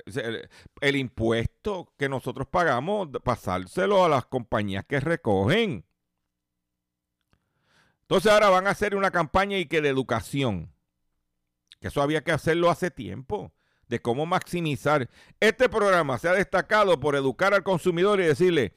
el 0.81 0.95
impuesto 0.95 1.93
que 1.95 2.09
nosotros 2.09 2.47
pagamos, 2.47 3.09
pasárselo 3.23 4.03
a 4.03 4.09
las 4.09 4.25
compañías 4.25 4.85
que 4.85 4.99
recogen. 4.99 5.85
Entonces 8.01 8.31
ahora 8.31 8.49
van 8.49 8.65
a 8.65 8.71
hacer 8.71 8.95
una 8.95 9.11
campaña 9.11 9.57
y 9.57 9.67
que 9.67 9.81
de 9.81 9.89
educación. 9.89 10.73
Que 11.79 11.89
eso 11.89 12.01
había 12.01 12.23
que 12.23 12.31
hacerlo 12.31 12.71
hace 12.71 12.89
tiempo. 12.89 13.51
De 13.87 14.01
cómo 14.01 14.25
maximizar. 14.25 15.09
Este 15.39 15.69
programa 15.69 16.17
se 16.17 16.27
ha 16.27 16.33
destacado 16.33 16.99
por 16.99 17.15
educar 17.15 17.53
al 17.53 17.63
consumidor 17.63 18.19
y 18.19 18.23
decirle, 18.25 18.73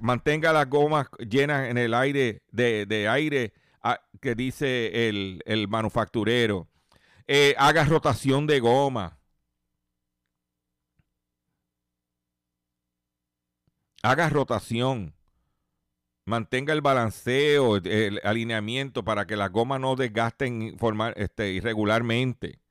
mantenga 0.00 0.52
las 0.52 0.68
gomas 0.68 1.08
llenas 1.18 1.68
en 1.68 1.78
el 1.78 1.94
aire 1.94 2.42
de, 2.50 3.08
aire 3.08 3.52
que 4.20 4.34
dice 4.34 5.08
el, 5.08 5.68
manufacturero. 5.68 6.68
Eh, 7.26 7.54
haga 7.58 7.84
rotación 7.84 8.46
de 8.46 8.60
goma. 8.60 9.18
Haga 14.02 14.28
rotación. 14.28 15.14
Mantenga 16.26 16.72
el 16.72 16.80
balanceo, 16.80 17.76
el 17.76 18.20
alineamiento 18.24 19.04
para 19.04 19.26
que 19.26 19.36
las 19.36 19.50
gomas 19.50 19.80
no 19.80 19.94
desgasten 19.94 20.76
este, 21.16 21.52
irregularmente. 21.52 22.63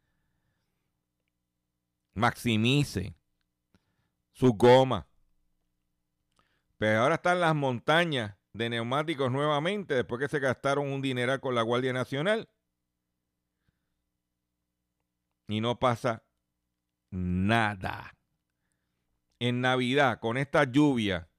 Maximice 2.14 3.16
sus 4.32 4.52
gomas. 4.52 5.06
Pero 6.78 7.02
ahora 7.02 7.16
están 7.16 7.40
las 7.40 7.56
montañas 7.56 8.36
de 8.52 8.70
neumáticos 8.70 9.32
nuevamente, 9.32 9.96
después 9.96 10.20
que 10.20 10.28
se 10.28 10.40
gastaron 10.40 10.92
un 10.92 11.02
dineral 11.02 11.40
con 11.40 11.56
la 11.56 11.62
Guardia 11.62 11.94
Nacional. 11.94 12.50
Y 15.48 15.62
no 15.62 15.80
pasa 15.80 16.24
nada. 17.10 18.16
En 19.40 19.62
Navidad, 19.62 20.20
con 20.20 20.38
esta 20.38 20.64
lluvia, 20.64 21.30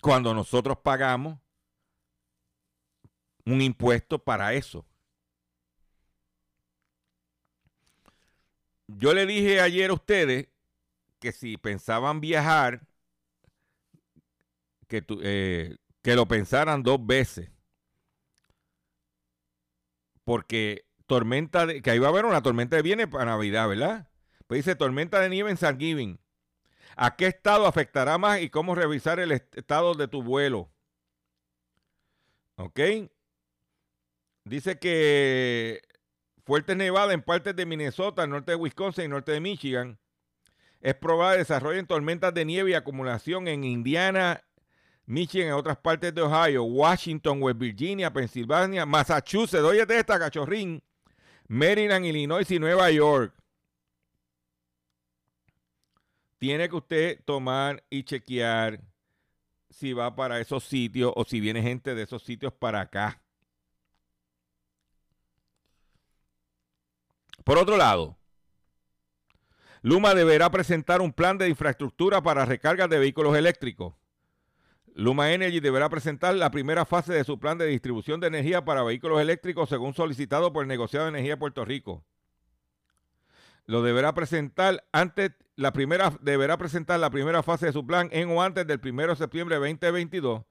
cuando 0.00 0.34
nosotros 0.34 0.78
pagamos 0.78 1.38
un 3.48 3.62
impuesto 3.62 4.18
para 4.18 4.52
eso. 4.52 4.84
Yo 8.86 9.14
le 9.14 9.26
dije 9.26 9.60
ayer 9.60 9.90
a 9.90 9.94
ustedes 9.94 10.48
que 11.18 11.32
si 11.32 11.56
pensaban 11.56 12.20
viajar, 12.20 12.86
que, 14.86 15.04
eh, 15.22 15.76
que 16.02 16.14
lo 16.14 16.26
pensaran 16.26 16.82
dos 16.82 17.04
veces. 17.04 17.50
Porque 20.24 20.86
tormenta 21.06 21.66
de, 21.66 21.80
que 21.80 21.90
ahí 21.90 21.98
va 21.98 22.08
a 22.08 22.10
haber 22.10 22.26
una 22.26 22.42
tormenta 22.42 22.76
de 22.76 22.82
viene 22.82 23.08
para 23.08 23.24
Navidad, 23.24 23.68
¿verdad? 23.68 24.08
Pues 24.46 24.58
dice 24.58 24.76
tormenta 24.76 25.20
de 25.20 25.30
nieve 25.30 25.50
en 25.50 25.56
San 25.56 25.78
Giving. 25.78 26.20
¿A 26.96 27.16
qué 27.16 27.26
estado 27.26 27.66
afectará 27.66 28.18
más 28.18 28.40
y 28.40 28.50
cómo 28.50 28.74
revisar 28.74 29.20
el 29.20 29.32
estado 29.32 29.94
de 29.94 30.08
tu 30.08 30.22
vuelo? 30.22 30.70
¿Ok? 32.56 32.80
Dice 34.48 34.78
que 34.78 35.82
Fuertes 36.48 36.78
nevadas 36.78 37.12
en 37.12 37.20
partes 37.20 37.54
de 37.54 37.66
Minnesota, 37.66 38.26
norte 38.26 38.52
de 38.52 38.56
Wisconsin 38.56 39.04
y 39.04 39.08
norte 39.08 39.32
de 39.32 39.40
Michigan. 39.40 39.98
Es 40.80 40.94
probable 40.94 41.40
desarrollen 41.40 41.86
tormentas 41.86 42.32
de 42.32 42.46
nieve 42.46 42.70
y 42.70 42.74
acumulación 42.74 43.48
en 43.48 43.64
Indiana, 43.64 44.42
Michigan, 45.04 45.48
en 45.48 45.52
otras 45.52 45.76
partes 45.76 46.14
de 46.14 46.22
Ohio, 46.22 46.64
Washington, 46.64 47.42
West 47.42 47.58
Virginia, 47.58 48.10
Pensilvania, 48.10 48.86
Massachusetts, 48.86 49.62
oye 49.62 49.84
esta 49.86 50.18
cachorrín, 50.18 50.82
Maryland, 51.48 52.06
Illinois 52.06 52.50
y 52.50 52.58
Nueva 52.58 52.90
York. 52.90 53.34
Tiene 56.38 56.70
que 56.70 56.76
usted 56.76 57.20
tomar 57.26 57.84
y 57.90 58.04
chequear 58.04 58.80
si 59.68 59.92
va 59.92 60.16
para 60.16 60.40
esos 60.40 60.64
sitios 60.64 61.12
o 61.14 61.26
si 61.26 61.40
viene 61.40 61.60
gente 61.60 61.94
de 61.94 62.04
esos 62.04 62.22
sitios 62.22 62.54
para 62.54 62.80
acá. 62.80 63.20
Por 67.48 67.56
otro 67.56 67.78
lado, 67.78 68.18
Luma 69.80 70.14
deberá 70.14 70.50
presentar 70.50 71.00
un 71.00 71.14
plan 71.14 71.38
de 71.38 71.48
infraestructura 71.48 72.22
para 72.22 72.44
recargas 72.44 72.90
de 72.90 72.98
vehículos 72.98 73.34
eléctricos. 73.38 73.94
Luma 74.94 75.32
Energy 75.32 75.58
deberá 75.58 75.88
presentar 75.88 76.34
la 76.34 76.50
primera 76.50 76.84
fase 76.84 77.14
de 77.14 77.24
su 77.24 77.38
plan 77.38 77.56
de 77.56 77.64
distribución 77.64 78.20
de 78.20 78.26
energía 78.26 78.66
para 78.66 78.82
vehículos 78.82 79.18
eléctricos 79.18 79.70
según 79.70 79.94
solicitado 79.94 80.52
por 80.52 80.62
el 80.64 80.68
negociado 80.68 81.06
de 81.06 81.12
energía 81.12 81.36
de 81.36 81.36
Puerto 81.38 81.64
Rico. 81.64 82.04
Lo 83.64 83.80
deberá 83.80 84.12
presentar 84.12 84.84
antes 84.92 85.30
la 85.56 85.72
primera 85.72 86.12
deberá 86.20 86.58
presentar 86.58 87.00
la 87.00 87.08
primera 87.08 87.42
fase 87.42 87.64
de 87.64 87.72
su 87.72 87.86
plan 87.86 88.10
en 88.12 88.28
o 88.28 88.42
antes 88.42 88.66
del 88.66 88.78
1 88.84 89.06
de 89.06 89.16
septiembre 89.16 89.58
de 89.58 89.72
2022 89.72 90.42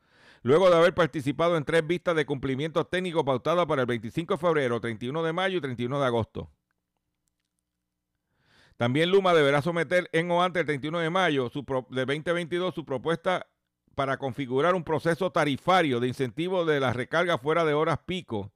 luego 0.41 0.67
de 0.71 0.77
haber 0.77 0.95
participado 0.95 1.57
en 1.57 1.63
tres 1.63 1.85
vistas 1.85 2.15
de 2.15 2.25
cumplimiento 2.25 2.87
técnico 2.87 3.23
pautadas 3.23 3.67
para 3.67 3.81
el 3.81 3.87
25 3.87 4.33
de 4.33 4.39
febrero, 4.39 4.81
31 4.81 5.21
de 5.21 5.33
mayo 5.33 5.59
y 5.59 5.61
31 5.61 5.99
de 5.99 6.05
agosto. 6.07 6.49
También 8.77 9.09
Luma 9.09 9.33
deberá 9.33 9.61
someter 9.63 10.07
en 10.13 10.29
o 10.29 10.43
antes 10.43 10.59
del 10.61 10.67
31 10.67 10.99
de 10.99 11.09
mayo 11.09 11.49
de 11.49 12.05
2022 12.05 12.75
su 12.75 12.85
propuesta 12.85 13.47
para 13.95 14.17
configurar 14.17 14.75
un 14.75 14.83
proceso 14.83 15.31
tarifario 15.31 15.99
de 15.99 16.07
incentivo 16.07 16.63
de 16.63 16.79
la 16.79 16.93
recarga 16.93 17.39
fuera 17.39 17.65
de 17.65 17.73
horas 17.73 17.97
pico 18.05 18.51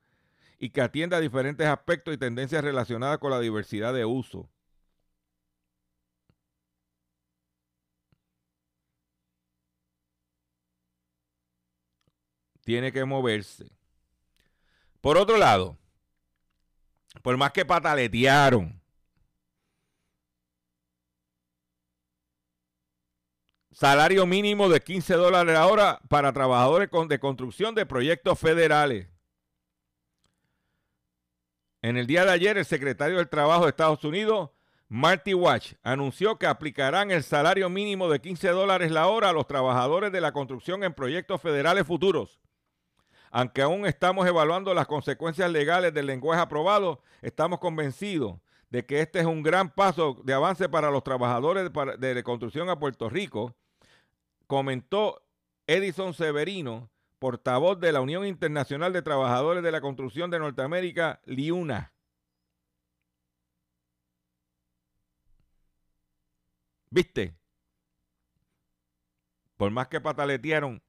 y 0.59 0.69
que 0.69 0.81
atienda 0.81 1.19
diferentes 1.19 1.65
aspectos 1.65 2.13
y 2.13 2.17
tendencias 2.17 2.63
relacionadas 2.63 3.17
con 3.17 3.31
la 3.31 3.39
diversidad 3.39 3.95
de 3.95 4.05
uso. 4.05 4.47
Tiene 12.63 12.91
que 12.91 13.03
moverse. 13.05 13.71
Por 15.01 15.17
otro 15.17 15.37
lado, 15.37 15.79
por 17.23 17.35
más 17.37 17.51
que 17.51 17.65
pataletearon 17.65 18.80
Salario 23.71 24.25
mínimo 24.25 24.67
de 24.67 24.81
15 24.81 25.13
dólares 25.13 25.53
la 25.53 25.65
hora 25.65 26.01
para 26.09 26.33
trabajadores 26.33 26.89
de 27.07 27.19
construcción 27.19 27.73
de 27.73 27.85
proyectos 27.85 28.37
federales. 28.37 29.07
En 31.81 31.95
el 31.95 32.05
día 32.05 32.25
de 32.25 32.31
ayer, 32.31 32.57
el 32.57 32.65
secretario 32.65 33.17
del 33.17 33.29
Trabajo 33.29 33.63
de 33.63 33.69
Estados 33.69 34.03
Unidos, 34.03 34.49
Marty 34.89 35.33
Watch, 35.33 35.73
anunció 35.83 36.37
que 36.37 36.47
aplicarán 36.47 37.11
el 37.11 37.23
salario 37.23 37.69
mínimo 37.69 38.09
de 38.09 38.19
15 38.19 38.49
dólares 38.49 38.91
la 38.91 39.07
hora 39.07 39.29
a 39.29 39.33
los 39.33 39.47
trabajadores 39.47 40.11
de 40.11 40.19
la 40.19 40.33
construcción 40.33 40.83
en 40.83 40.93
proyectos 40.93 41.41
federales 41.41 41.87
futuros. 41.87 42.41
Aunque 43.31 43.61
aún 43.61 43.85
estamos 43.85 44.27
evaluando 44.27 44.73
las 44.73 44.85
consecuencias 44.85 45.49
legales 45.49 45.93
del 45.93 46.07
lenguaje 46.07 46.41
aprobado, 46.41 47.01
estamos 47.21 47.59
convencidos 47.59 48.35
de 48.69 48.85
que 48.85 48.99
este 48.99 49.21
es 49.21 49.25
un 49.25 49.41
gran 49.43 49.73
paso 49.73 50.19
de 50.25 50.33
avance 50.33 50.67
para 50.67 50.91
los 50.91 51.03
trabajadores 51.03 51.71
de 51.99 52.23
construcción 52.23 52.69
a 52.69 52.77
Puerto 52.77 53.09
Rico 53.09 53.55
comentó 54.51 55.25
Edison 55.65 56.13
Severino, 56.13 56.91
portavoz 57.19 57.79
de 57.79 57.93
la 57.93 58.01
Unión 58.01 58.25
Internacional 58.25 58.91
de 58.91 59.01
Trabajadores 59.01 59.63
de 59.63 59.71
la 59.71 59.79
Construcción 59.79 60.29
de 60.29 60.39
Norteamérica, 60.39 61.21
LIUNA. 61.23 61.93
¿Viste? 66.89 67.33
Por 69.55 69.71
más 69.71 69.87
que 69.87 70.01
pataletearon, 70.01 70.83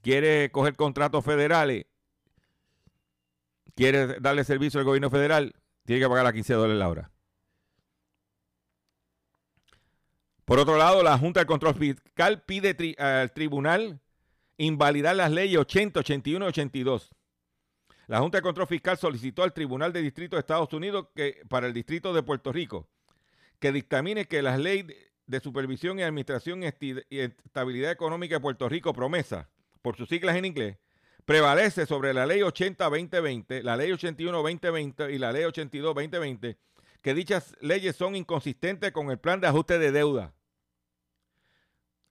quiere 0.00 0.52
coger 0.52 0.76
contratos 0.76 1.24
federales, 1.24 1.86
quiere 3.74 4.20
darle 4.20 4.44
servicio 4.44 4.78
al 4.78 4.86
gobierno 4.86 5.10
federal, 5.10 5.52
tiene 5.84 6.00
que 6.00 6.08
pagar 6.08 6.26
a 6.26 6.32
15 6.32 6.54
dólares 6.54 6.78
la 6.78 6.88
hora. 6.88 7.17
Por 10.48 10.58
otro 10.58 10.78
lado, 10.78 11.02
la 11.02 11.18
Junta 11.18 11.40
de 11.40 11.46
Control 11.46 11.74
Fiscal 11.74 12.42
pide 12.42 12.96
al 12.98 13.30
tribunal 13.32 14.00
invalidar 14.56 15.14
las 15.14 15.30
leyes 15.30 15.58
80, 15.58 16.00
81 16.00 16.42
y 16.42 16.48
82. 16.48 17.10
La 18.06 18.20
Junta 18.20 18.38
de 18.38 18.42
Control 18.42 18.66
Fiscal 18.66 18.96
solicitó 18.96 19.42
al 19.42 19.52
Tribunal 19.52 19.92
de 19.92 20.00
Distrito 20.00 20.36
de 20.36 20.40
Estados 20.40 20.72
Unidos 20.72 21.08
que 21.14 21.42
para 21.50 21.66
el 21.66 21.74
Distrito 21.74 22.14
de 22.14 22.22
Puerto 22.22 22.50
Rico 22.50 22.88
que 23.58 23.72
dictamine 23.72 24.24
que 24.24 24.40
las 24.40 24.58
leyes 24.58 24.96
de 25.26 25.40
supervisión 25.40 25.98
y 25.98 26.02
administración 26.02 26.62
y 26.62 27.18
estabilidad 27.18 27.90
económica 27.90 28.36
de 28.36 28.40
Puerto 28.40 28.70
Rico, 28.70 28.94
promesa, 28.94 29.50
por 29.82 29.96
sus 29.96 30.08
siglas 30.08 30.34
en 30.36 30.46
inglés, 30.46 30.78
prevalece 31.26 31.84
sobre 31.84 32.14
la 32.14 32.24
ley 32.24 32.40
80-2020, 32.40 33.60
la 33.60 33.76
ley 33.76 33.90
81-2020 33.90 35.12
y 35.12 35.18
la 35.18 35.30
ley 35.30 35.42
82-2020, 35.42 36.56
que 37.02 37.12
dichas 37.12 37.54
leyes 37.60 37.96
son 37.96 38.16
inconsistentes 38.16 38.92
con 38.92 39.10
el 39.10 39.18
plan 39.18 39.42
de 39.42 39.48
ajuste 39.48 39.78
de 39.78 39.92
deuda. 39.92 40.32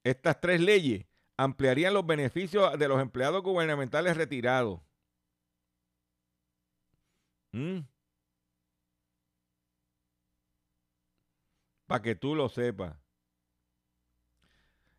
Estas 0.08 0.40
tres 0.40 0.62
leyes 0.62 1.06
ampliarían 1.36 1.94
los 1.94 2.06
beneficios 2.06 2.80
de 2.80 2.88
los 2.88 3.02
empleados 3.02 3.44
gubernamentales 3.44 4.16
retirados. 4.16 4.80
¿Mm? 7.52 7.80
Para 11.88 12.02
que 12.02 12.16
tú 12.16 12.36
lo 12.36 12.48
sepas. 12.48 12.96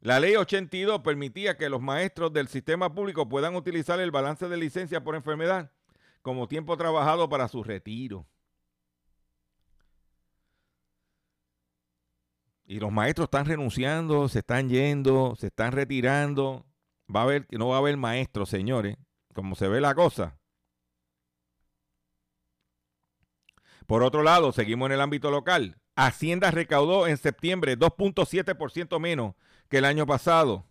La 0.01 0.21
ley 0.21 0.37
82 0.37 1.01
permitía 1.01 1.57
que 1.57 1.71
los 1.71 1.81
maestros 1.81 2.31
del 2.35 2.49
sistema 2.49 2.95
público 2.95 3.29
puedan 3.31 3.57
utilizar 3.57 4.01
el 4.01 4.11
balance 4.11 4.47
de 4.47 4.59
licencia 4.59 5.03
por 5.03 5.15
enfermedad 5.15 5.73
como 6.21 6.49
tiempo 6.49 6.77
trabajado 6.77 7.31
para 7.31 7.49
su 7.49 7.65
retiro. 7.65 8.27
Y 12.71 12.81
los 12.81 12.93
maestros 12.93 13.25
están 13.25 13.47
renunciando, 13.47 14.29
se 14.29 14.41
están 14.41 14.69
yendo, 14.69 15.35
se 15.39 15.47
están 15.47 15.73
retirando. 15.73 16.67
Va 17.13 17.21
a 17.21 17.23
haber, 17.23 17.47
no 17.51 17.69
va 17.69 17.77
a 17.77 17.79
haber 17.79 17.97
maestros, 17.97 18.51
señores, 18.51 18.99
como 19.33 19.55
se 19.55 19.69
ve 19.69 19.81
la 19.81 19.95
cosa. 19.95 20.39
Por 23.87 24.03
otro 24.03 24.23
lado, 24.23 24.53
seguimos 24.53 24.85
en 24.89 24.93
el 24.93 25.01
ámbito 25.01 25.31
local. 25.31 25.79
Hacienda 25.97 26.51
recaudó 26.51 27.07
en 27.07 27.17
septiembre 27.17 27.79
2.7% 27.79 29.01
menos 29.01 29.35
que 29.71 29.79
el 29.79 29.87
año 29.87 30.05
pasado. 30.05 30.67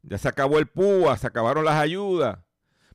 Ya 0.00 0.16
se 0.16 0.28
acabó 0.28 0.58
el 0.58 0.66
PUA, 0.66 1.18
se 1.18 1.26
acabaron 1.26 1.66
las 1.66 1.76
ayudas. 1.76 2.38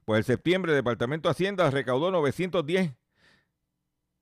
Pues 0.06 0.22
en 0.22 0.24
septiembre 0.24 0.72
el 0.72 0.78
Departamento 0.80 1.30
de 1.30 1.34
Hacienda 1.34 1.70
recaudó 1.70 2.10
910 2.10 2.96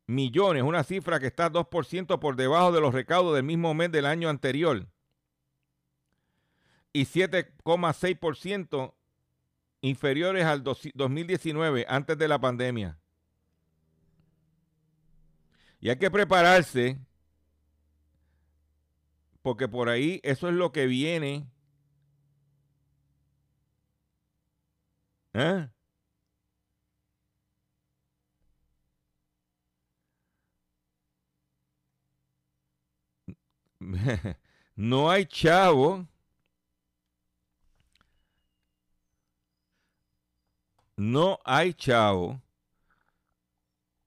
millones, 0.07 0.63
una 0.63 0.83
cifra 0.83 1.19
que 1.19 1.27
está 1.27 1.51
2% 1.51 2.19
por 2.19 2.35
debajo 2.35 2.71
de 2.71 2.81
los 2.81 2.93
recaudos 2.93 3.35
del 3.35 3.43
mismo 3.43 3.73
mes 3.73 3.91
del 3.91 4.05
año 4.05 4.29
anterior 4.29 4.87
y 6.93 7.05
7,6% 7.05 8.93
inferiores 9.81 10.45
al 10.45 10.63
2019, 10.63 11.85
antes 11.87 12.17
de 12.17 12.27
la 12.27 12.39
pandemia. 12.39 12.97
Y 15.79 15.89
hay 15.89 15.97
que 15.97 16.09
prepararse 16.09 16.99
porque 19.41 19.67
por 19.67 19.89
ahí 19.89 20.19
eso 20.23 20.49
es 20.49 20.55
lo 20.55 20.71
que 20.71 20.87
viene. 20.87 21.47
¿Eh? 25.33 25.69
no 34.75 35.09
hay 35.09 35.25
chavo. 35.25 36.05
No 40.95 41.39
hay 41.45 41.73
chavo. 41.73 42.41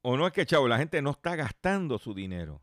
O 0.02 0.16
no 0.16 0.26
es 0.26 0.32
que 0.32 0.46
chavo, 0.46 0.66
la 0.66 0.78
gente 0.78 1.00
no 1.02 1.10
está 1.10 1.36
gastando 1.36 1.98
su 1.98 2.14
dinero. 2.14 2.62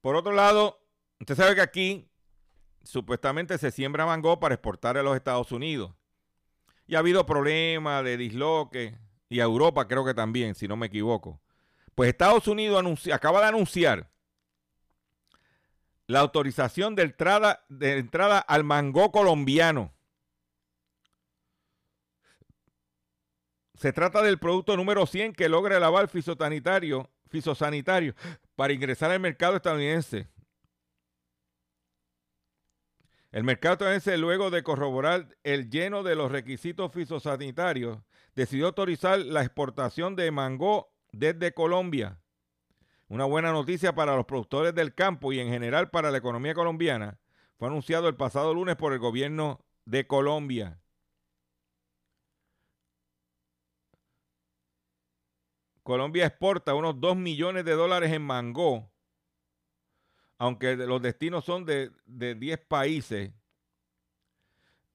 Por 0.00 0.14
otro 0.16 0.32
lado, 0.32 0.80
usted 1.20 1.34
sabe 1.34 1.54
que 1.56 1.60
aquí 1.60 2.08
supuestamente 2.84 3.58
se 3.58 3.72
siembra 3.72 4.06
mango 4.06 4.38
para 4.38 4.54
exportar 4.54 4.96
a 4.96 5.02
los 5.02 5.16
Estados 5.16 5.50
Unidos. 5.50 5.94
Y 6.86 6.94
ha 6.94 7.00
habido 7.00 7.26
problemas 7.26 8.04
de 8.04 8.16
disloque. 8.16 8.98
Y 9.28 9.40
a 9.40 9.44
Europa 9.44 9.88
creo 9.88 10.04
que 10.04 10.14
también, 10.14 10.54
si 10.54 10.68
no 10.68 10.76
me 10.76 10.86
equivoco. 10.86 11.40
Pues 11.96 12.10
Estados 12.10 12.46
Unidos 12.46 13.08
acaba 13.12 13.40
de 13.40 13.48
anunciar 13.48 14.08
la 16.06 16.20
autorización 16.20 16.94
de 16.94 17.02
entrada, 17.02 18.38
al 18.38 18.64
mango 18.64 19.10
colombiano. 19.10 19.92
Se 23.74 23.92
trata 23.92 24.22
del 24.22 24.38
producto 24.38 24.76
número 24.76 25.06
100 25.06 25.34
que 25.34 25.48
logra 25.48 25.76
el 25.76 25.84
aval 25.84 26.08
fisosanitario 26.08 27.10
para 28.54 28.72
ingresar 28.72 29.10
al 29.10 29.20
mercado 29.20 29.56
estadounidense. 29.56 30.28
El 33.32 33.44
mercado 33.44 33.74
estadounidense, 33.74 34.16
luego 34.16 34.50
de 34.50 34.62
corroborar 34.62 35.36
el 35.42 35.68
lleno 35.68 36.02
de 36.02 36.14
los 36.14 36.32
requisitos 36.32 36.90
fisosanitarios, 36.92 37.98
decidió 38.34 38.68
autorizar 38.68 39.18
la 39.18 39.42
exportación 39.42 40.16
de 40.16 40.30
mango 40.30 40.94
desde 41.12 41.52
Colombia. 41.52 42.18
Una 43.08 43.24
buena 43.24 43.52
noticia 43.52 43.94
para 43.94 44.16
los 44.16 44.26
productores 44.26 44.74
del 44.74 44.94
campo 44.94 45.32
y 45.32 45.38
en 45.38 45.48
general 45.48 45.90
para 45.90 46.10
la 46.10 46.18
economía 46.18 46.54
colombiana 46.54 47.18
fue 47.56 47.68
anunciado 47.68 48.08
el 48.08 48.16
pasado 48.16 48.52
lunes 48.52 48.76
por 48.76 48.92
el 48.92 48.98
gobierno 48.98 49.64
de 49.84 50.06
Colombia. 50.06 50.80
Colombia 55.84 56.26
exporta 56.26 56.74
unos 56.74 57.00
2 57.00 57.16
millones 57.16 57.64
de 57.64 57.72
dólares 57.72 58.12
en 58.12 58.22
mango, 58.22 58.90
aunque 60.36 60.74
los 60.74 61.00
destinos 61.00 61.44
son 61.44 61.64
de, 61.64 61.92
10 62.06 62.58
países. 62.66 63.32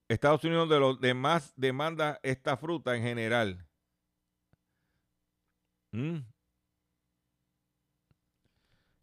Estados 0.09 0.43
Unidos 0.43 0.69
de 0.69 0.79
los 0.81 0.99
demás 0.99 1.53
demanda 1.55 2.19
esta 2.23 2.57
fruta 2.57 2.93
en 2.97 3.03
general. 3.03 3.65
¿Mm? 5.93 6.19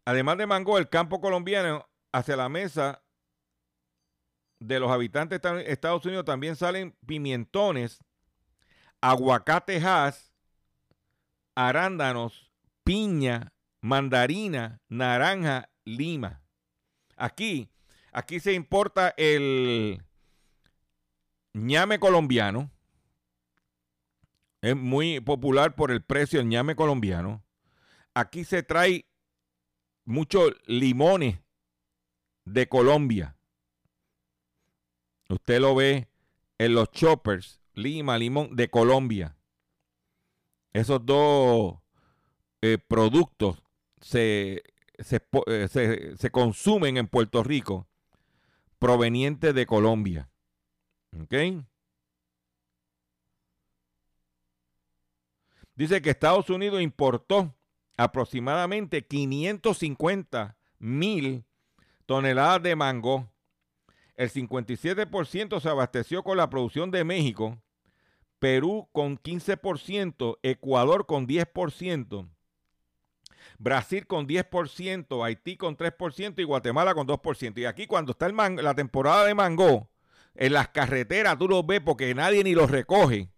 Además 0.09 0.39
de 0.39 0.47
mango, 0.47 0.79
el 0.79 0.89
campo 0.89 1.21
colombiano 1.21 1.87
hacia 2.11 2.35
la 2.35 2.49
mesa 2.49 3.03
de 4.59 4.79
los 4.79 4.89
habitantes 4.89 5.39
de 5.39 5.71
Estados 5.71 6.03
Unidos 6.03 6.25
también 6.25 6.55
salen 6.55 6.97
pimentones, 7.05 8.03
aguacatejas, 9.01 10.33
arándanos, 11.53 12.51
piña, 12.83 13.53
mandarina, 13.81 14.81
naranja, 14.89 15.69
lima. 15.85 16.41
Aquí, 17.15 17.69
aquí 18.11 18.39
se 18.39 18.53
importa 18.53 19.13
el 19.15 20.03
ñame 21.53 21.99
colombiano. 21.99 22.71
Es 24.63 24.75
muy 24.75 25.19
popular 25.19 25.75
por 25.75 25.91
el 25.91 26.01
precio 26.01 26.39
del 26.39 26.49
ñame 26.49 26.75
colombiano. 26.75 27.45
Aquí 28.15 28.43
se 28.43 28.63
trae 28.63 29.08
muchos 30.09 30.55
limones 30.65 31.39
de 32.43 32.67
Colombia. 32.67 33.37
Usted 35.29 35.59
lo 35.61 35.75
ve 35.75 36.09
en 36.57 36.73
los 36.73 36.89
choppers, 36.89 37.61
lima, 37.75 38.17
limón 38.17 38.55
de 38.55 38.71
Colombia. 38.71 39.37
Esos 40.73 41.05
dos 41.05 41.77
eh, 42.61 42.79
productos 42.79 43.61
se, 44.01 44.63
eh, 44.97 45.67
se, 45.69 46.17
se, 46.17 46.31
consumen 46.31 46.97
en 46.97 47.07
Puerto 47.07 47.43
Rico 47.43 47.87
provenientes 48.79 49.53
de 49.53 49.67
Colombia. 49.67 50.31
¿Ok? 51.21 51.35
Dice 55.75 56.01
que 56.01 56.09
Estados 56.09 56.49
Unidos 56.49 56.81
importó 56.81 57.55
aproximadamente 57.99 59.05
550 59.05 60.55
mil 60.79 61.43
toneladas 62.05 62.63
de 62.63 62.75
mango. 62.77 63.29
El 64.15 64.31
57% 64.31 65.59
se 65.59 65.69
abasteció 65.69 66.23
con 66.23 66.37
la 66.37 66.49
producción 66.49 66.91
de 66.91 67.03
México, 67.03 67.61
Perú 68.39 68.87
con 68.93 69.17
15%, 69.17 70.37
Ecuador 70.43 71.07
con 71.07 71.27
10%, 71.27 72.29
Brasil 73.57 74.07
con 74.07 74.27
10%, 74.27 75.25
Haití 75.25 75.57
con 75.57 75.75
3% 75.75 76.39
y 76.39 76.43
Guatemala 76.43 76.93
con 76.93 77.05
2%. 77.05 77.57
Y 77.59 77.65
aquí 77.65 77.85
cuando 77.85 78.13
está 78.13 78.27
el 78.27 78.63
la 78.63 78.75
temporada 78.75 79.25
de 79.25 79.35
mango, 79.35 79.89
en 80.35 80.53
las 80.53 80.69
carreteras 80.69 81.37
tú 81.37 81.49
los 81.49 81.65
ves 81.67 81.81
porque 81.81 82.15
nadie 82.15 82.45
ni 82.45 82.55
los 82.55 82.71
recoge. 82.71 83.29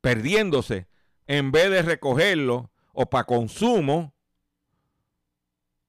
Perdiéndose 0.00 0.91
en 1.32 1.50
vez 1.50 1.70
de 1.70 1.80
recogerlo 1.80 2.70
o 2.92 3.08
para 3.08 3.24
consumo 3.24 4.14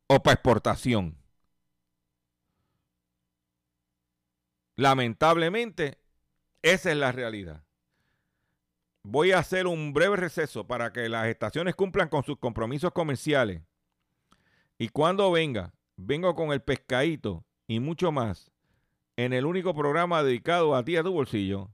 o 0.08 0.24
para 0.24 0.36
exportación. 0.36 1.18
Lamentablemente, 4.78 6.00
esa 6.62 6.92
es 6.92 6.98
la 6.98 7.12
realidad. 7.12 7.62
Voy 9.04 9.34
a 9.34 9.40
hacer 9.40 9.68
un 9.68 9.92
breve 9.92 10.16
receso 10.16 10.66
para 10.66 10.94
que 10.94 11.10
las 11.10 11.28
estaciones 11.28 11.76
cumplan 11.76 12.08
con 12.08 12.24
sus 12.24 12.38
compromisos 12.38 12.94
comerciales. 12.94 13.64
Y 14.78 14.88
cuando 14.88 15.30
venga, 15.30 15.74
vengo 15.98 16.36
con 16.36 16.54
el 16.54 16.62
pescadito 16.62 17.44
y 17.68 17.82
mucho 17.82 18.14
más 18.14 18.50
en 19.18 19.34
el 19.34 19.46
único 19.46 19.76
programa 19.76 20.24
dedicado 20.24 20.74
a 20.74 20.86
ti 20.86 20.96
a 20.96 21.04
tu 21.04 21.12
bolsillo 21.12 21.70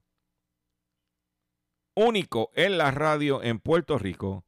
único 2.00 2.52
en 2.56 2.78
la 2.78 2.92
radio 2.92 3.44
en 3.44 3.60
Puerto 3.60 3.98
Rico, 3.98 4.46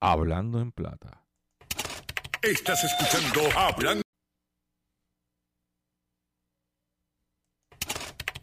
Hablando 0.00 0.60
en 0.60 0.72
Plata. 0.72 1.24
Estás 2.42 2.84
escuchando 2.84 3.58
Hablando. 3.58 4.02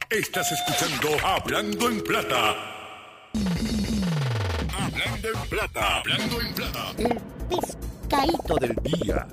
Estás 0.09 0.51
escuchando 0.51 1.09
Hablando 1.23 1.89
en 1.89 2.01
Plata. 2.01 2.55
Hablando 4.73 5.27
en 5.27 5.49
Plata. 5.49 5.97
Hablando 5.97 6.41
en 6.41 6.55
Plata. 6.55 6.91
El 6.97 7.21
pescadito 7.49 8.55
del 8.55 8.75
día. 8.77 9.27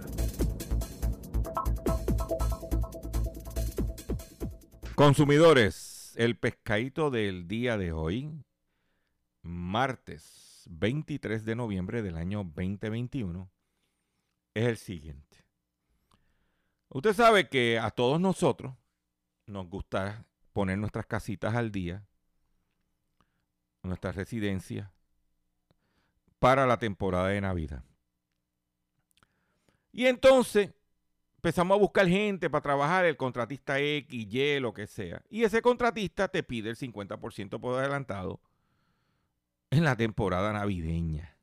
Consumidores, 4.94 6.12
el 6.16 6.36
pescadito 6.36 7.10
del 7.10 7.48
día 7.48 7.78
de 7.78 7.92
hoy 7.92 8.45
martes 9.46 10.64
23 10.70 11.44
de 11.44 11.54
noviembre 11.54 12.02
del 12.02 12.16
año 12.16 12.44
2021, 12.44 13.50
es 14.54 14.66
el 14.66 14.76
siguiente. 14.76 15.44
Usted 16.88 17.14
sabe 17.14 17.48
que 17.48 17.78
a 17.78 17.90
todos 17.90 18.20
nosotros 18.20 18.74
nos 19.46 19.68
gusta 19.68 20.24
poner 20.52 20.78
nuestras 20.78 21.06
casitas 21.06 21.54
al 21.54 21.70
día, 21.70 22.06
nuestra 23.82 24.12
residencia, 24.12 24.92
para 26.38 26.66
la 26.66 26.78
temporada 26.78 27.28
de 27.28 27.40
Navidad. 27.40 27.84
Y 29.92 30.06
entonces 30.06 30.70
empezamos 31.36 31.76
a 31.76 31.80
buscar 31.80 32.06
gente 32.06 32.50
para 32.50 32.62
trabajar, 32.62 33.04
el 33.04 33.16
contratista 33.16 33.78
X, 33.78 34.08
Y, 34.10 34.60
lo 34.60 34.74
que 34.74 34.86
sea. 34.86 35.22
Y 35.28 35.44
ese 35.44 35.62
contratista 35.62 36.28
te 36.28 36.42
pide 36.42 36.70
el 36.70 36.76
50% 36.76 37.60
por 37.60 37.78
adelantado 37.78 38.40
en 39.70 39.84
la 39.84 39.96
temporada 39.96 40.52
navideña. 40.52 41.36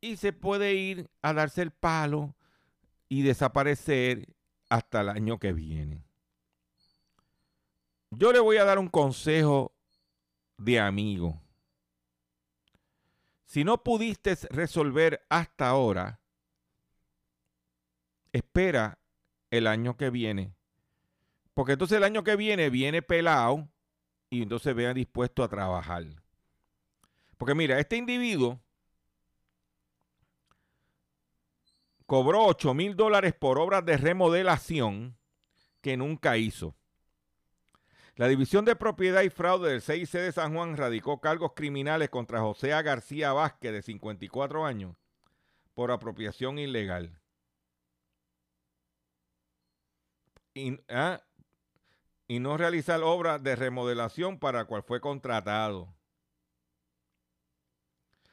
Y, 0.00 0.16
se 0.16 0.32
puede 0.32 0.74
ir 0.74 1.10
a 1.22 1.32
darse 1.32 1.62
el 1.62 1.70
palo 1.70 2.34
y 3.08 3.22
desaparecer 3.22 4.34
hasta 4.68 5.02
el 5.02 5.08
año 5.10 5.38
que 5.38 5.52
viene. 5.52 6.04
Yo 8.10 8.32
le 8.32 8.40
voy 8.40 8.56
a 8.56 8.64
dar 8.64 8.78
un 8.78 8.88
consejo 8.88 9.72
de 10.58 10.80
amigo. 10.80 11.40
Si 13.44 13.64
no 13.64 13.82
pudiste 13.82 14.34
resolver 14.50 15.24
hasta 15.28 15.68
ahora, 15.68 16.20
espera 18.32 18.98
el 19.50 19.66
año 19.66 19.96
que 19.96 20.10
viene. 20.10 20.54
Porque 21.54 21.72
entonces 21.72 21.98
el 21.98 22.04
año 22.04 22.24
que 22.24 22.36
viene 22.36 22.70
viene 22.70 23.02
pelado 23.02 23.68
y 24.32 24.40
entonces 24.40 24.74
vea 24.74 24.94
dispuesto 24.94 25.44
a 25.44 25.48
trabajar. 25.48 26.06
Porque 27.36 27.54
mira, 27.54 27.78
este 27.78 27.98
individuo 27.98 28.62
cobró 32.06 32.46
8 32.46 32.72
mil 32.72 32.96
dólares 32.96 33.34
por 33.34 33.58
obras 33.58 33.84
de 33.84 33.98
remodelación 33.98 35.18
que 35.82 35.98
nunca 35.98 36.38
hizo. 36.38 36.74
La 38.16 38.26
División 38.26 38.64
de 38.64 38.74
Propiedad 38.74 39.20
y 39.20 39.28
Fraude 39.28 39.70
del 39.70 39.82
CIC 39.82 40.10
de 40.12 40.32
San 40.32 40.54
Juan 40.54 40.78
radicó 40.78 41.20
cargos 41.20 41.52
criminales 41.54 42.08
contra 42.08 42.40
José 42.40 42.68
García 42.68 43.34
Vázquez, 43.34 43.70
de 43.70 43.82
54 43.82 44.64
años, 44.64 44.96
por 45.74 45.90
apropiación 45.90 46.58
ilegal. 46.58 47.20
Ah, 50.88 51.22
y, 52.32 52.40
no 52.40 52.56
realizar 52.56 53.02
obras 53.02 53.42
de 53.42 53.56
remodelación 53.56 54.38
para 54.38 54.64
cual 54.64 54.82
fue 54.82 55.00
contratado. 55.00 55.94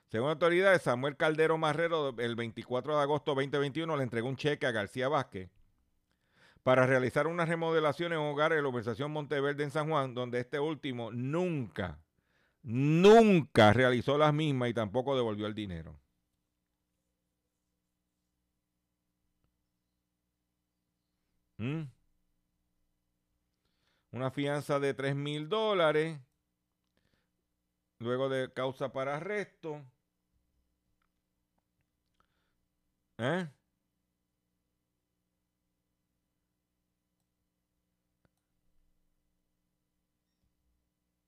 Según 0.08 0.30
autoridades, 0.30 0.84
Samuel 0.84 1.18
Caldero 1.18 1.58
Marrero, 1.58 2.16
el 2.18 2.36
24 2.36 2.96
de 2.96 3.02
agosto 3.02 3.32
de 3.32 3.44
2021, 3.44 3.98
le 3.98 4.04
entregó 4.04 4.30
un 4.30 4.38
cheque 4.38 4.66
a 4.66 4.72
García 4.72 5.10
Vázquez 5.10 5.50
para 6.64 6.86
realizar 6.86 7.28
una 7.28 7.46
remodelación 7.46 8.14
en 8.14 8.20
un 8.20 8.28
hogar 8.28 8.54
en 8.54 8.64
la 8.64 8.70
urbanización 8.70 9.12
Monteverde 9.12 9.64
en 9.64 9.72
San 9.72 9.90
Juan, 9.90 10.14
donde 10.14 10.40
este 10.40 10.60
último 10.60 11.12
nunca, 11.12 12.00
nunca 12.64 13.74
realizó 13.74 14.18
las 14.18 14.34
mismas 14.34 14.70
y 14.70 14.74
tampoco 14.74 15.16
devolvió 15.16 15.46
el 15.48 15.56
dinero. 15.56 16.00
¿Mm? 21.58 21.99
Una 24.12 24.32
fianza 24.32 24.80
de 24.80 24.94
3 24.94 25.16
mil 25.16 25.50
dólares, 25.50 26.20
luego 28.00 28.30
de 28.30 28.52
causa 28.54 28.92
para 28.92 29.18
arresto. 29.18 29.84
¿Eh? 33.18 33.48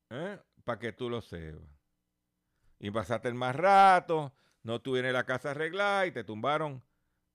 ¿Eh? 0.09 0.39
Para 0.63 0.79
que 0.79 0.91
tú 0.93 1.09
lo 1.09 1.21
sepas. 1.21 1.61
Y 2.79 2.91
pasaste 2.91 3.27
el 3.27 3.35
más 3.35 3.55
rato, 3.55 4.33
no 4.63 4.81
tuvieron 4.81 5.13
la 5.13 5.25
casa 5.25 5.51
arreglada 5.51 6.07
y 6.07 6.11
te 6.11 6.23
tumbaron 6.23 6.83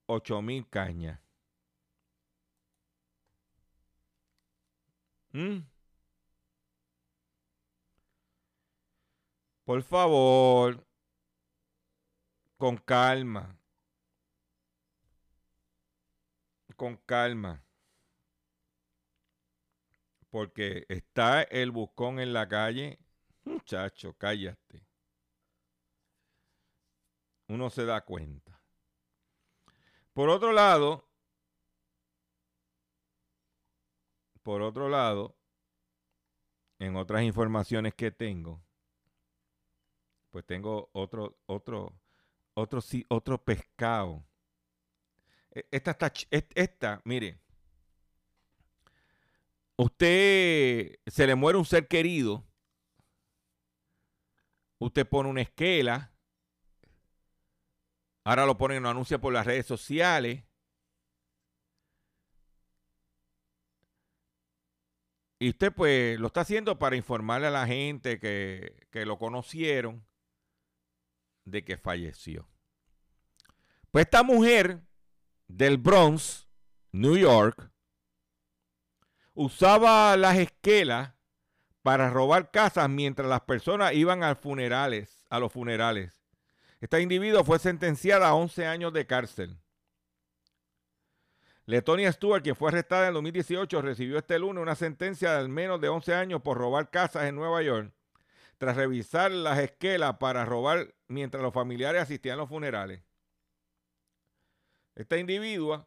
8 0.07 0.41
mil 0.41 0.67
cañas. 0.69 1.19
¿Mm? 5.37 5.59
Por 9.65 9.83
favor, 9.83 10.83
con 12.57 12.77
calma. 12.77 13.59
Con 16.75 16.97
calma. 16.97 17.63
Porque 20.31 20.85
está 20.89 21.43
el 21.43 21.69
buscón 21.69 22.19
en 22.19 22.33
la 22.33 22.47
calle. 22.47 22.97
Muchacho, 23.45 24.15
cállate. 24.17 24.87
Uno 27.47 27.69
se 27.69 27.85
da 27.85 28.03
cuenta. 28.03 28.59
Por 30.13 30.29
otro 30.29 30.51
lado, 30.51 31.06
Por 34.47 34.61
otro 34.61 34.87
lado, 34.87 35.35
en 36.79 36.95
otras 36.95 37.21
informaciones 37.23 37.93
que 37.93 38.11
tengo, 38.11 38.63
pues 40.29 40.45
tengo 40.45 40.89
otro, 40.93 41.37
otro, 41.47 41.99
otro, 42.53 42.81
otro 43.09 43.43
pescado. 43.43 44.25
E, 45.51 45.67
esta 45.69 45.91
está, 45.91 46.13
esta, 46.31 47.01
mire, 47.03 47.41
usted 49.75 50.97
se 51.05 51.27
le 51.27 51.35
muere 51.35 51.57
un 51.57 51.65
ser 51.65 51.85
querido, 51.89 52.47
usted 54.79 55.05
pone 55.05 55.27
una 55.29 55.41
esquela, 55.41 56.13
ahora 58.23 58.45
lo 58.45 58.57
ponen, 58.57 58.81
lo 58.81 58.87
anuncia 58.87 59.19
por 59.19 59.33
las 59.33 59.45
redes 59.45 59.65
sociales, 59.65 60.46
Y 65.39 65.49
usted 65.49 65.71
pues 65.71 66.19
lo 66.19 66.27
está 66.27 66.41
haciendo 66.41 66.79
para 66.79 66.95
informarle 66.95 67.47
a 67.47 67.51
la 67.51 67.67
gente 67.67 68.19
que, 68.19 68.87
que 68.91 69.05
lo 69.05 69.17
conocieron 69.19 70.05
de 71.45 71.63
que 71.63 71.77
falleció. 71.77 72.47
Pues 73.91 74.05
esta 74.05 74.23
mujer 74.23 74.81
del 75.47 75.77
Bronx, 75.77 76.47
New 76.91 77.17
York, 77.17 77.71
usaba 79.33 80.17
las 80.17 80.37
esquelas 80.37 81.13
para 81.83 82.09
robar 82.09 82.51
casas 82.51 82.89
mientras 82.89 83.29
las 83.29 83.41
personas 83.41 83.93
iban 83.93 84.23
a 84.23 84.35
funerales, 84.35 85.25
a 85.29 85.39
los 85.39 85.53
funerales. 85.53 86.21
Esta 86.81 86.99
individuo 86.99 87.43
fue 87.43 87.59
sentenciada 87.59 88.27
a 88.27 88.33
11 88.33 88.65
años 88.65 88.93
de 88.93 89.07
cárcel. 89.07 89.57
Letonia 91.67 92.09
Stewart, 92.13 92.41
quien 92.41 92.55
fue 92.55 92.69
arrestada 92.69 93.03
en 93.03 93.07
el 93.09 93.13
2018, 93.15 93.81
recibió 93.81 94.17
este 94.17 94.39
lunes 94.39 94.61
una 94.61 94.75
sentencia 94.75 95.31
de 95.31 95.39
al 95.39 95.49
menos 95.49 95.81
de 95.81 95.89
11 95.89 96.13
años 96.13 96.41
por 96.41 96.57
robar 96.57 96.89
casas 96.89 97.25
en 97.25 97.35
Nueva 97.35 97.61
York, 97.61 97.91
tras 98.57 98.77
revisar 98.77 99.31
las 99.31 99.59
esquelas 99.59 100.15
para 100.17 100.45
robar 100.45 100.95
mientras 101.09 101.43
los 101.43 101.53
familiares 101.53 102.01
asistían 102.01 102.35
a 102.35 102.37
los 102.37 102.49
funerales. 102.49 103.03
Esta 104.95 105.17
individua 105.17 105.85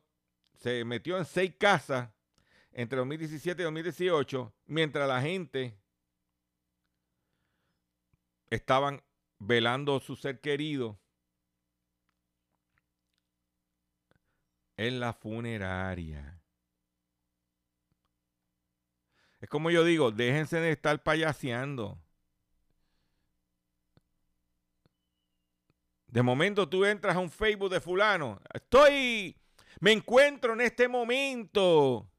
se 0.58 0.84
metió 0.84 1.16
en 1.16 1.24
seis 1.24 1.54
casas 1.58 2.10
entre 2.72 2.98
2017 2.98 3.62
y 3.62 3.64
2018, 3.64 4.52
mientras 4.66 5.08
la 5.08 5.22
gente 5.22 5.78
estaban 8.50 9.02
velando 9.38 9.98
su 9.98 10.14
ser 10.14 10.42
querido 10.42 10.99
en 14.80 14.98
la 14.98 15.12
funeraria. 15.12 16.40
Es 19.38 19.48
como 19.50 19.70
yo 19.70 19.84
digo, 19.84 20.10
déjense 20.10 20.58
de 20.58 20.72
estar 20.72 21.02
payaseando. 21.02 22.02
De 26.06 26.22
momento 26.22 26.66
tú 26.66 26.86
entras 26.86 27.14
a 27.14 27.18
un 27.18 27.30
Facebook 27.30 27.70
de 27.70 27.82
fulano. 27.82 28.40
Estoy, 28.54 29.36
me 29.80 29.92
encuentro 29.92 30.54
en 30.54 30.62
este 30.62 30.88
momento 30.88 32.10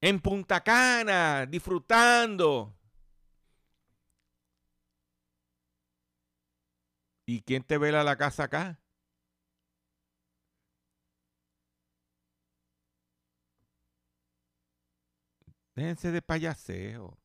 en 0.00 0.20
Punta 0.20 0.62
Cana, 0.62 1.44
disfrutando. 1.44 2.74
¿Y 7.26 7.42
quién 7.42 7.62
te 7.62 7.76
vela 7.76 8.02
la 8.02 8.16
casa 8.16 8.44
acá? 8.44 8.80
Déjense 15.78 16.10
de 16.10 16.20
payaseo. 16.20 17.16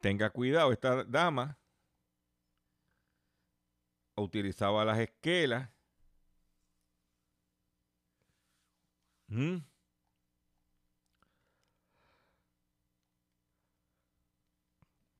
Tenga 0.00 0.28
cuidado, 0.30 0.72
esta 0.72 1.04
dama 1.04 1.56
utilizaba 4.16 4.84
las 4.84 4.98
esquelas. 4.98 5.70
¿Mm? 9.28 9.58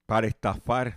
para 0.07 0.26
estafar, 0.29 0.96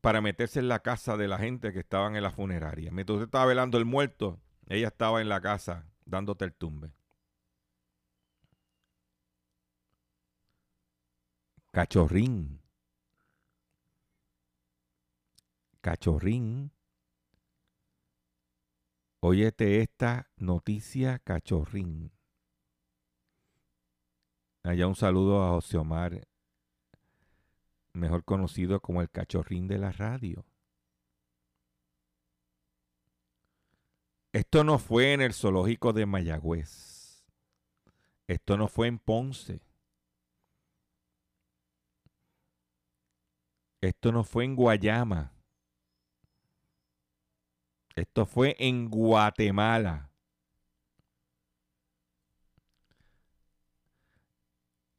para 0.00 0.20
meterse 0.20 0.60
en 0.60 0.68
la 0.68 0.80
casa 0.80 1.16
de 1.16 1.28
la 1.28 1.38
gente 1.38 1.72
que 1.72 1.80
estaban 1.80 2.16
en 2.16 2.22
la 2.22 2.30
funeraria. 2.30 2.90
Mientras 2.92 3.16
usted 3.16 3.26
estaba 3.26 3.46
velando 3.46 3.78
el 3.78 3.84
muerto, 3.84 4.40
ella 4.68 4.88
estaba 4.88 5.20
en 5.20 5.28
la 5.28 5.40
casa 5.40 5.90
dándote 6.10 6.44
el 6.44 6.54
tumbe. 6.54 6.92
Cachorrín. 11.70 12.60
Cachorrín. 15.80 16.72
Óyete 19.20 19.80
esta 19.80 20.30
noticia, 20.36 21.18
cachorrín. 21.20 22.10
Allá 24.62 24.86
un 24.86 24.96
saludo 24.96 25.42
a 25.44 25.50
José 25.50 25.78
Omar 25.78 26.26
mejor 27.92 28.24
conocido 28.24 28.80
como 28.80 29.02
el 29.02 29.10
cachorrín 29.10 29.68
de 29.68 29.78
la 29.78 29.92
radio. 29.92 30.44
Esto 34.32 34.62
no 34.62 34.78
fue 34.78 35.12
en 35.12 35.20
el 35.22 35.34
zoológico 35.34 35.92
de 35.92 36.06
Mayagüez. 36.06 37.24
Esto 38.28 38.56
no 38.56 38.68
fue 38.68 38.86
en 38.86 39.00
Ponce. 39.00 39.60
Esto 43.80 44.12
no 44.12 44.22
fue 44.22 44.44
en 44.44 44.54
Guayama. 44.54 45.32
Esto 47.96 48.24
fue 48.24 48.54
en 48.60 48.88
Guatemala. 48.88 50.12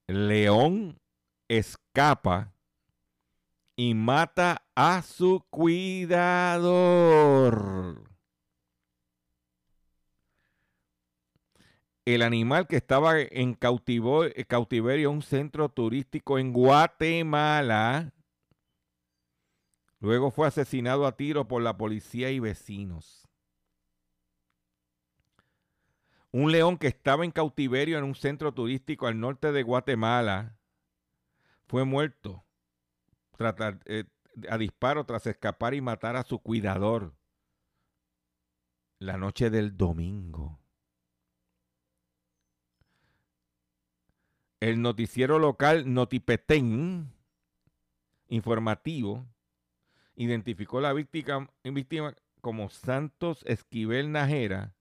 León 0.07 0.99
escapa 1.47 2.53
y 3.77 3.93
mata 3.93 4.61
a 4.75 5.01
su 5.03 5.45
cuidador. 5.49 6.51
El 12.05 12.23
animal 12.23 12.67
que 12.67 12.77
estaba 12.77 13.19
en 13.19 13.53
cautiverio 13.53 15.09
en 15.09 15.15
un 15.15 15.21
centro 15.21 15.69
turístico 15.69 16.39
en 16.39 16.51
Guatemala, 16.51 18.11
luego 19.99 20.31
fue 20.31 20.47
asesinado 20.47 21.05
a 21.05 21.15
tiro 21.15 21.47
por 21.47 21.61
la 21.61 21.77
policía 21.77 22.31
y 22.31 22.39
vecinos. 22.39 23.27
Un 26.31 26.51
león 26.51 26.77
que 26.77 26.87
estaba 26.87 27.25
en 27.25 27.31
cautiverio 27.31 27.97
en 27.97 28.05
un 28.05 28.15
centro 28.15 28.53
turístico 28.53 29.05
al 29.05 29.19
norte 29.19 29.51
de 29.51 29.63
Guatemala 29.63 30.57
fue 31.67 31.83
muerto 31.83 32.45
eh, 33.85 34.05
a 34.49 34.57
disparo 34.57 35.05
tras 35.05 35.27
escapar 35.27 35.73
y 35.73 35.81
matar 35.81 36.15
a 36.15 36.23
su 36.23 36.39
cuidador 36.39 37.13
la 38.99 39.17
noche 39.17 39.49
del 39.49 39.75
domingo. 39.75 40.60
El 44.61 44.83
noticiero 44.83 45.39
local 45.39 45.91
Notipetén 45.91 47.11
informativo 48.27 49.25
identificó 50.15 50.79
la 50.81 50.93
víctima, 50.93 51.49
víctima 51.63 52.15
como 52.41 52.69
Santos 52.69 53.43
Esquivel 53.47 54.11
Najera, 54.11 54.75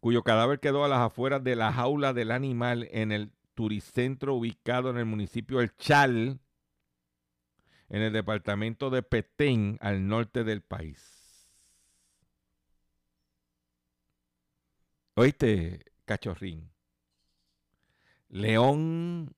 cuyo 0.00 0.22
cadáver 0.22 0.60
quedó 0.60 0.84
a 0.84 0.88
las 0.88 0.98
afueras 0.98 1.42
de 1.42 1.56
la 1.56 1.72
jaula 1.72 2.12
del 2.12 2.30
animal 2.30 2.88
en 2.90 3.10
el 3.10 3.32
turicentro 3.54 4.34
ubicado 4.34 4.90
en 4.90 4.98
el 4.98 5.06
municipio 5.06 5.62
El 5.62 5.74
Chal, 5.78 6.38
en 7.88 8.02
el 8.02 8.12
departamento 8.12 8.90
de 8.90 9.02
Petén, 9.02 9.78
al 9.80 10.06
norte 10.06 10.44
del 10.44 10.60
país. 10.60 11.48
¿Oíste, 15.14 15.86
cachorrín? 16.04 16.71
León. 18.32 19.34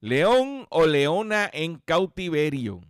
León 0.00 0.66
o 0.68 0.86
leona 0.86 1.48
en 1.52 1.78
cautiverio. 1.78 2.82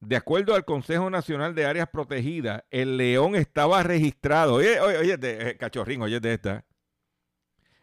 De 0.00 0.16
acuerdo 0.16 0.54
al 0.54 0.64
Consejo 0.66 1.08
Nacional 1.08 1.54
de 1.54 1.64
Áreas 1.64 1.88
Protegidas, 1.88 2.62
el 2.70 2.98
león 2.98 3.34
estaba 3.34 3.82
registrado, 3.82 4.54
oye, 4.54 4.78
oye, 4.80 4.98
oye 4.98 5.16
de, 5.16 5.50
eh, 5.50 6.00
oye 6.00 6.20
de 6.20 6.34
esta, 6.34 6.64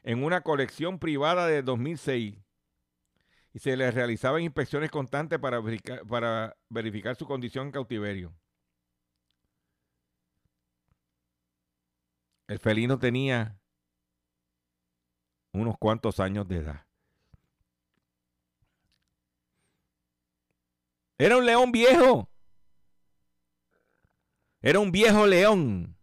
en 0.03 0.23
una 0.23 0.41
colección 0.41 0.99
privada 0.99 1.47
de 1.47 1.63
2006 1.63 2.35
y 3.53 3.59
se 3.59 3.75
le 3.75 3.89
realizaban 3.91 4.43
inspecciones 4.43 4.91
constantes 4.91 5.39
para 5.39 5.61
verificar 6.69 7.15
su 7.15 7.25
condición 7.25 7.67
en 7.67 7.71
cautiverio. 7.71 8.33
El 12.47 12.59
felino 12.59 12.99
tenía 12.99 13.59
unos 15.53 15.77
cuantos 15.79 16.19
años 16.19 16.47
de 16.47 16.57
edad. 16.57 16.85
Era 21.17 21.37
un 21.37 21.45
león 21.45 21.71
viejo. 21.71 22.29
Era 24.61 24.79
un 24.79 24.91
viejo 24.91 25.25
león. 25.27 25.97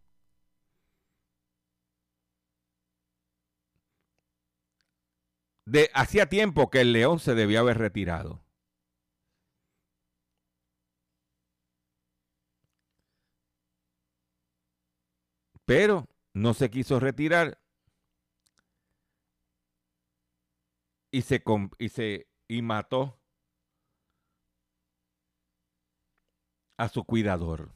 De 5.66 5.90
hacía 5.94 6.28
tiempo 6.28 6.70
que 6.70 6.80
el 6.80 6.92
león 6.92 7.18
se 7.18 7.34
debía 7.34 7.60
haber 7.60 7.78
retirado. 7.78 8.44
Pero 15.64 16.06
no 16.34 16.54
se 16.54 16.70
quiso 16.70 17.00
retirar 17.00 17.58
y 21.10 21.22
se, 21.22 21.42
y 21.78 21.88
se 21.88 22.26
y 22.48 22.62
mató 22.62 23.18
a 26.76 26.88
su 26.88 27.04
cuidador. 27.04 27.72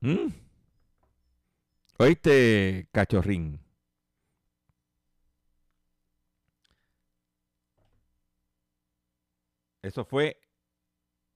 ¿Mm? 0.00 0.28
¿Oíste, 1.98 2.88
cachorrín? 2.92 3.60
Eso 9.82 10.04
fue 10.04 10.40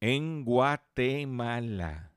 en 0.00 0.44
Guatemala. 0.44 2.11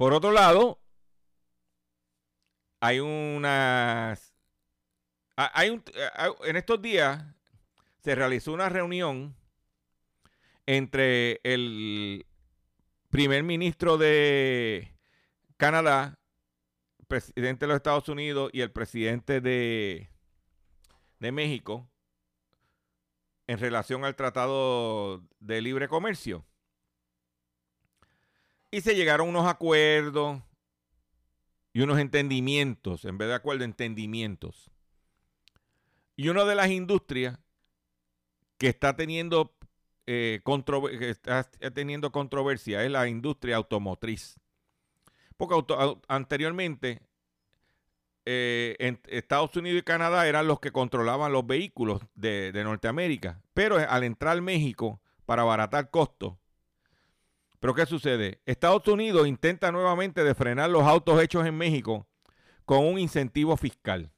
Por 0.00 0.14
otro 0.14 0.32
lado, 0.32 0.80
hay 2.80 3.00
unas... 3.00 4.34
Hay 5.36 5.68
un, 5.68 5.84
en 6.44 6.56
estos 6.56 6.80
días 6.80 7.22
se 7.98 8.14
realizó 8.14 8.54
una 8.54 8.70
reunión 8.70 9.36
entre 10.64 11.38
el 11.44 12.24
primer 13.10 13.42
ministro 13.42 13.98
de 13.98 14.96
Canadá, 15.58 16.18
presidente 17.06 17.66
de 17.66 17.68
los 17.68 17.76
Estados 17.76 18.08
Unidos 18.08 18.48
y 18.54 18.62
el 18.62 18.72
presidente 18.72 19.42
de, 19.42 20.08
de 21.18 21.30
México 21.30 21.90
en 23.46 23.58
relación 23.58 24.06
al 24.06 24.16
Tratado 24.16 25.22
de 25.40 25.60
Libre 25.60 25.88
Comercio. 25.88 26.46
Y 28.70 28.80
se 28.82 28.94
llegaron 28.94 29.28
unos 29.28 29.46
acuerdos 29.46 30.40
y 31.72 31.80
unos 31.80 31.98
entendimientos, 31.98 33.04
en 33.04 33.18
vez 33.18 33.28
de 33.28 33.34
acuerdos, 33.34 33.64
entendimientos. 33.64 34.70
Y 36.16 36.28
una 36.28 36.44
de 36.44 36.54
las 36.54 36.70
industrias 36.70 37.38
que 38.58 38.68
está 38.68 38.94
teniendo, 38.94 39.56
eh, 40.06 40.40
está 41.00 41.44
teniendo 41.72 42.12
controversia 42.12 42.84
es 42.84 42.90
la 42.90 43.08
industria 43.08 43.56
automotriz. 43.56 44.38
Porque 45.36 45.54
anteriormente 46.08 47.00
eh, 48.26 48.98
Estados 49.06 49.56
Unidos 49.56 49.80
y 49.80 49.82
Canadá 49.82 50.28
eran 50.28 50.46
los 50.46 50.60
que 50.60 50.72
controlaban 50.72 51.32
los 51.32 51.46
vehículos 51.46 52.02
de, 52.14 52.52
de 52.52 52.64
Norteamérica. 52.64 53.40
Pero 53.54 53.78
al 53.78 54.04
entrar 54.04 54.40
México, 54.42 55.00
para 55.24 55.42
abaratar 55.42 55.90
costos, 55.90 56.34
pero 57.60 57.74
¿qué 57.74 57.86
sucede? 57.86 58.40
Estados 58.46 58.88
Unidos 58.88 59.28
intenta 59.28 59.70
nuevamente 59.70 60.24
de 60.24 60.34
frenar 60.34 60.70
los 60.70 60.82
autos 60.82 61.22
hechos 61.22 61.46
en 61.46 61.56
México 61.56 62.08
con 62.64 62.86
un 62.86 62.98
incentivo 62.98 63.56
fiscal. 63.56 64.10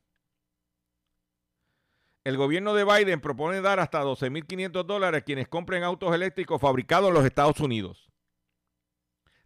El 2.24 2.36
gobierno 2.36 2.72
de 2.74 2.84
Biden 2.84 3.20
propone 3.20 3.61
dar 3.61 3.80
hasta 3.80 4.05
12.500 4.05 4.84
dólares 4.84 5.20
a 5.20 5.24
quienes 5.24 5.49
compren 5.49 5.82
autos 5.82 6.14
eléctricos 6.14 6.61
fabricados 6.61 7.09
en 7.09 7.14
los 7.14 7.24
Estados 7.24 7.59
Unidos. 7.59 8.09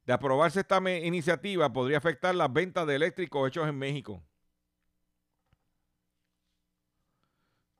De 0.04 0.12
aprobarse 0.12 0.60
esta 0.60 0.78
iniciativa, 0.90 1.72
podría 1.72 1.96
afectar 1.98 2.34
las 2.34 2.52
ventas 2.52 2.86
de 2.86 2.96
eléctricos 2.96 3.48
hechos 3.48 3.66
en 3.66 3.78
México. 3.78 4.22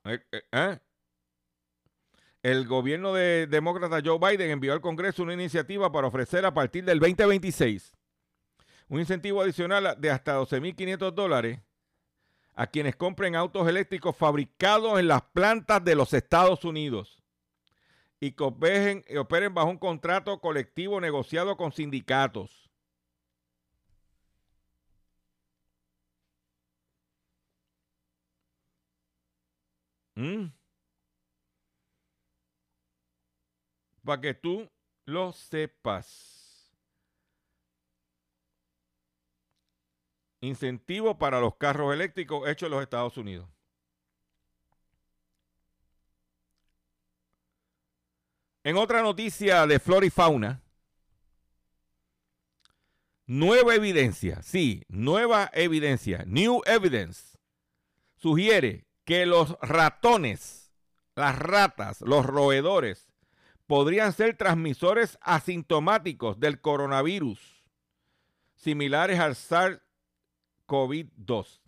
¿Eh? 0.05 0.79
El 2.47 2.65
gobierno 2.65 3.13
de 3.13 3.45
demócrata 3.45 4.01
Joe 4.03 4.19
Biden 4.19 4.51
envió 4.51 4.71
al 4.71 4.79
Congreso 4.79 5.21
una 5.21 5.33
iniciativa 5.33 5.91
para 5.91 6.07
ofrecer 6.07 6.45
a 6.45 6.53
partir 6.53 6.85
del 6.85 6.97
2026 6.97 7.91
un 8.87 9.01
incentivo 9.01 9.41
adicional 9.41 9.97
de 9.99 10.09
hasta 10.09 10.39
12.500 10.39 11.11
dólares 11.11 11.59
a 12.53 12.67
quienes 12.67 12.95
compren 12.95 13.35
autos 13.35 13.67
eléctricos 13.67 14.15
fabricados 14.15 14.97
en 14.97 15.09
las 15.09 15.23
plantas 15.23 15.83
de 15.83 15.95
los 15.95 16.13
Estados 16.13 16.63
Unidos 16.63 17.21
y 18.21 18.33
operen, 18.41 19.03
operen 19.19 19.53
bajo 19.53 19.69
un 19.69 19.77
contrato 19.77 20.39
colectivo 20.39 21.01
negociado 21.01 21.57
con 21.57 21.73
sindicatos. 21.73 22.69
¿Mm? 30.15 30.56
Para 34.07 34.21
que 34.21 34.33
tú 34.33 34.71
lo 35.03 35.33
sepas. 35.33 36.71
Incentivo 40.39 41.17
para 41.17 41.41
los 41.41 41.57
carros 41.57 41.93
eléctricos 41.93 42.47
hechos 42.47 42.67
en 42.67 42.71
los 42.71 42.81
Estados 42.81 43.17
Unidos. 43.17 43.49
En 48.63 48.77
otra 48.77 49.01
noticia 49.01 49.67
de 49.67 49.77
flora 49.77 50.05
y 50.05 50.09
fauna, 50.09 50.61
nueva 53.25 53.75
evidencia, 53.75 54.41
sí, 54.41 54.85
nueva 54.87 55.51
evidencia, 55.53 56.23
new 56.25 56.61
evidence, 56.65 57.37
sugiere 58.15 58.87
que 59.03 59.25
los 59.25 59.57
ratones, 59.59 60.71
las 61.15 61.37
ratas, 61.37 61.99
los 62.01 62.25
roedores, 62.25 63.07
podrían 63.67 64.13
ser 64.13 64.35
transmisores 64.35 65.19
asintomáticos 65.21 66.39
del 66.39 66.59
coronavirus, 66.61 67.63
similares 68.55 69.19
al 69.19 69.35
SARS-CoV-2. 69.35 71.61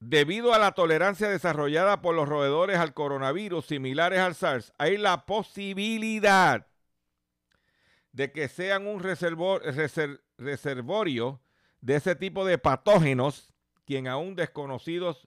Debido 0.00 0.54
a 0.54 0.60
la 0.60 0.70
tolerancia 0.72 1.28
desarrollada 1.28 2.02
por 2.02 2.14
los 2.14 2.28
roedores 2.28 2.78
al 2.78 2.94
coronavirus 2.94 3.66
similares 3.66 4.20
al 4.20 4.36
SARS, 4.36 4.72
hay 4.78 4.96
la 4.96 5.26
posibilidad 5.26 6.68
de 8.12 8.30
que 8.30 8.46
sean 8.48 8.86
un 8.86 9.02
reservorio 9.02 9.60
de 11.80 11.96
ese 11.96 12.14
tipo 12.14 12.44
de 12.44 12.58
patógenos, 12.58 13.52
quien 13.86 14.06
aún 14.06 14.36
desconocidos 14.36 15.26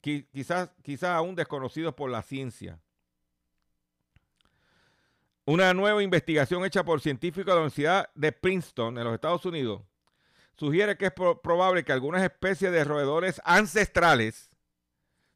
quizás, 0.00 0.70
quizás 0.82 1.10
aún 1.10 1.34
desconocidos 1.34 1.94
por 1.94 2.10
la 2.10 2.22
ciencia. 2.22 2.80
Una 5.44 5.74
nueva 5.74 6.02
investigación 6.02 6.64
hecha 6.64 6.84
por 6.84 7.00
científicos 7.00 7.46
de 7.46 7.52
la 7.52 7.60
Universidad 7.60 8.10
de 8.14 8.32
Princeton 8.32 8.98
en 8.98 9.04
los 9.04 9.14
Estados 9.14 9.44
Unidos 9.44 9.82
sugiere 10.56 10.96
que 10.96 11.06
es 11.06 11.12
probable 11.12 11.84
que 11.84 11.92
algunas 11.92 12.22
especies 12.22 12.70
de 12.70 12.84
roedores 12.84 13.40
ancestrales 13.44 14.50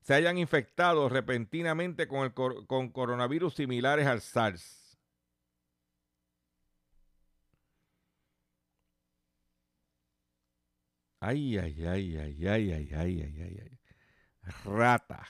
se 0.02 0.14
hayan 0.14 0.36
infectado 0.36 1.08
repentinamente 1.08 2.06
con, 2.06 2.24
el 2.24 2.34
con 2.34 2.90
coronavirus 2.90 3.54
similares 3.54 4.06
al 4.06 4.20
SARS. 4.20 4.98
Ay, 11.20 11.56
ay, 11.56 11.86
ay, 11.86 12.16
ay, 12.18 12.46
ay, 12.46 12.72
ay, 12.72 12.94
ay, 12.94 13.34
ay, 13.40 13.58
ay 13.62 13.83
rata. 14.64 15.26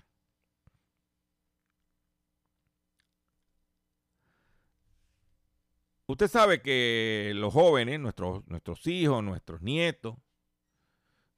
Usted 6.06 6.28
sabe 6.28 6.60
que 6.60 7.32
los 7.34 7.52
jóvenes, 7.52 7.98
nuestros, 7.98 8.46
nuestros 8.46 8.86
hijos, 8.86 9.24
nuestros 9.24 9.62
nietos, 9.62 10.16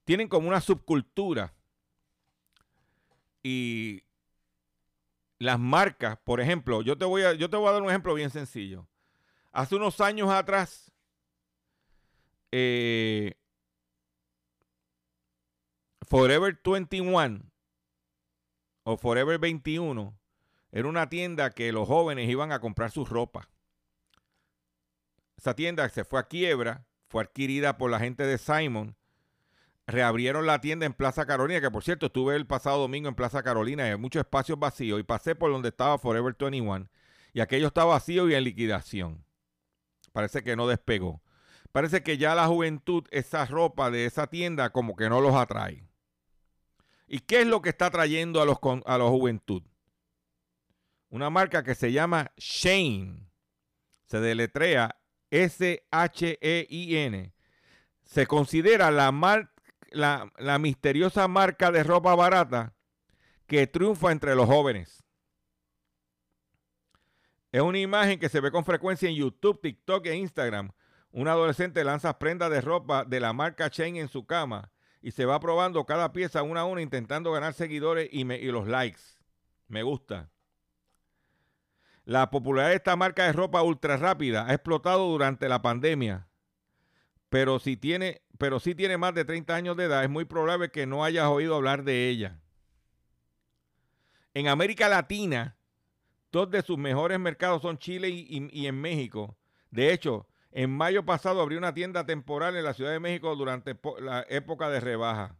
tienen 0.04 0.28
como 0.28 0.48
una 0.48 0.60
subcultura 0.60 1.54
y 3.42 4.02
las 5.38 5.58
marcas, 5.58 6.18
por 6.24 6.40
ejemplo, 6.40 6.82
yo 6.82 6.98
te 6.98 7.04
voy 7.04 7.22
a, 7.22 7.34
yo 7.34 7.48
te 7.48 7.56
voy 7.56 7.68
a 7.68 7.72
dar 7.72 7.82
un 7.82 7.90
ejemplo 7.90 8.14
bien 8.14 8.30
sencillo. 8.30 8.88
Hace 9.52 9.76
unos 9.76 10.00
años 10.00 10.30
atrás, 10.30 10.90
eh, 12.50 13.34
Forever 16.08 16.58
21 16.64 17.50
o 18.88 18.96
Forever 18.96 19.40
21 19.40 20.16
era 20.70 20.88
una 20.88 21.08
tienda 21.08 21.50
que 21.50 21.72
los 21.72 21.88
jóvenes 21.88 22.30
iban 22.30 22.52
a 22.52 22.60
comprar 22.60 22.92
su 22.92 23.04
ropa. 23.04 23.48
Esa 25.36 25.56
tienda 25.56 25.88
se 25.88 26.04
fue 26.04 26.20
a 26.20 26.28
quiebra, 26.28 26.86
fue 27.08 27.24
adquirida 27.24 27.78
por 27.78 27.90
la 27.90 27.98
gente 27.98 28.24
de 28.24 28.38
Simon. 28.38 28.94
Reabrieron 29.88 30.46
la 30.46 30.60
tienda 30.60 30.86
en 30.86 30.92
Plaza 30.92 31.26
Carolina, 31.26 31.60
que 31.60 31.70
por 31.70 31.82
cierto 31.82 32.06
estuve 32.06 32.36
el 32.36 32.46
pasado 32.46 32.78
domingo 32.78 33.08
en 33.08 33.16
Plaza 33.16 33.42
Carolina 33.42 33.88
y 33.88 33.90
hay 33.90 33.98
muchos 33.98 34.20
espacios 34.20 34.56
vacíos 34.56 35.00
y 35.00 35.02
pasé 35.02 35.34
por 35.34 35.50
donde 35.50 35.70
estaba 35.70 35.98
Forever 35.98 36.36
21 36.38 36.88
y 37.32 37.40
aquello 37.40 37.66
está 37.66 37.84
vacío 37.84 38.28
y 38.28 38.34
en 38.34 38.44
liquidación. 38.44 39.24
Parece 40.12 40.44
que 40.44 40.54
no 40.54 40.68
despegó. 40.68 41.22
Parece 41.72 42.04
que 42.04 42.18
ya 42.18 42.36
la 42.36 42.46
juventud, 42.46 43.02
esa 43.10 43.46
ropa 43.46 43.90
de 43.90 44.06
esa 44.06 44.28
tienda 44.28 44.70
como 44.70 44.94
que 44.94 45.08
no 45.08 45.20
los 45.20 45.34
atrae. 45.34 45.88
¿Y 47.06 47.20
qué 47.20 47.42
es 47.42 47.46
lo 47.46 47.62
que 47.62 47.68
está 47.68 47.90
trayendo 47.90 48.42
a 48.42 48.44
los, 48.44 48.58
a 48.84 48.98
la 48.98 49.04
juventud? 49.04 49.62
Una 51.08 51.30
marca 51.30 51.62
que 51.62 51.76
se 51.76 51.92
llama 51.92 52.32
Shane. 52.36 53.30
Se 54.06 54.20
deletrea 54.20 54.98
S-H-E-I-N. 55.30 55.72
Se 58.04 58.26
considera 58.26 58.90
la, 58.90 59.12
la, 59.90 60.32
la 60.36 60.58
misteriosa 60.58 61.28
marca 61.28 61.70
de 61.70 61.84
ropa 61.84 62.14
barata 62.14 62.74
que 63.46 63.66
triunfa 63.66 64.10
entre 64.10 64.34
los 64.34 64.46
jóvenes. 64.46 65.04
Es 67.52 67.62
una 67.62 67.78
imagen 67.78 68.18
que 68.18 68.28
se 68.28 68.40
ve 68.40 68.50
con 68.50 68.64
frecuencia 68.64 69.08
en 69.08 69.14
YouTube, 69.14 69.60
TikTok 69.60 70.06
e 70.06 70.16
Instagram. 70.16 70.72
Un 71.12 71.28
adolescente 71.28 71.84
lanza 71.84 72.18
prendas 72.18 72.50
de 72.50 72.60
ropa 72.60 73.04
de 73.04 73.20
la 73.20 73.32
marca 73.32 73.68
Shane 73.68 74.00
en 74.00 74.08
su 74.08 74.26
cama 74.26 74.72
y 75.02 75.12
se 75.12 75.24
va 75.24 75.40
probando 75.40 75.84
cada 75.84 76.12
pieza 76.12 76.42
una 76.42 76.60
a 76.60 76.64
una 76.64 76.82
intentando 76.82 77.32
ganar 77.32 77.54
seguidores 77.54 78.08
y, 78.12 78.24
los 78.24 78.66
likes. 78.66 79.00
Me 79.68 79.82
gusta. 79.82 80.30
La 82.04 82.30
popularidad 82.30 82.70
de 82.70 82.76
esta 82.76 82.96
marca 82.96 83.24
de 83.24 83.32
ropa 83.32 83.62
ultra 83.62 83.96
rápida 83.96 84.46
ha 84.46 84.54
explotado 84.54 85.08
durante 85.08 85.48
la 85.48 85.62
pandemia. 85.62 86.28
Pero 87.28 87.58
si 87.58 87.76
tiene, 87.76 88.22
pero 88.38 88.60
tiene 88.60 88.96
más 88.96 89.14
de 89.14 89.24
30 89.24 89.54
años 89.54 89.76
de 89.76 89.84
edad, 89.84 90.04
es 90.04 90.10
muy 90.10 90.24
probable 90.24 90.70
que 90.70 90.86
no 90.86 91.04
hayas 91.04 91.26
oído 91.26 91.56
hablar 91.56 91.82
de 91.82 92.08
ella. 92.08 92.40
En 94.34 94.48
América 94.48 94.88
Latina, 94.88 95.56
dos 96.30 96.50
de 96.50 96.62
sus 96.62 96.78
mejores 96.78 97.18
mercados 97.18 97.62
son 97.62 97.78
Chile 97.78 98.08
y, 98.08 98.48
y 98.52 98.66
en 98.66 98.80
México. 98.80 99.36
De 99.70 99.92
hecho, 99.92 100.28
en 100.56 100.70
mayo 100.70 101.04
pasado 101.04 101.42
abrió 101.42 101.58
una 101.58 101.74
tienda 101.74 102.06
temporal 102.06 102.56
en 102.56 102.64
la 102.64 102.72
Ciudad 102.72 102.90
de 102.90 102.98
México 102.98 103.36
durante 103.36 103.78
la 104.00 104.24
época 104.30 104.70
de 104.70 104.80
rebaja. 104.80 105.36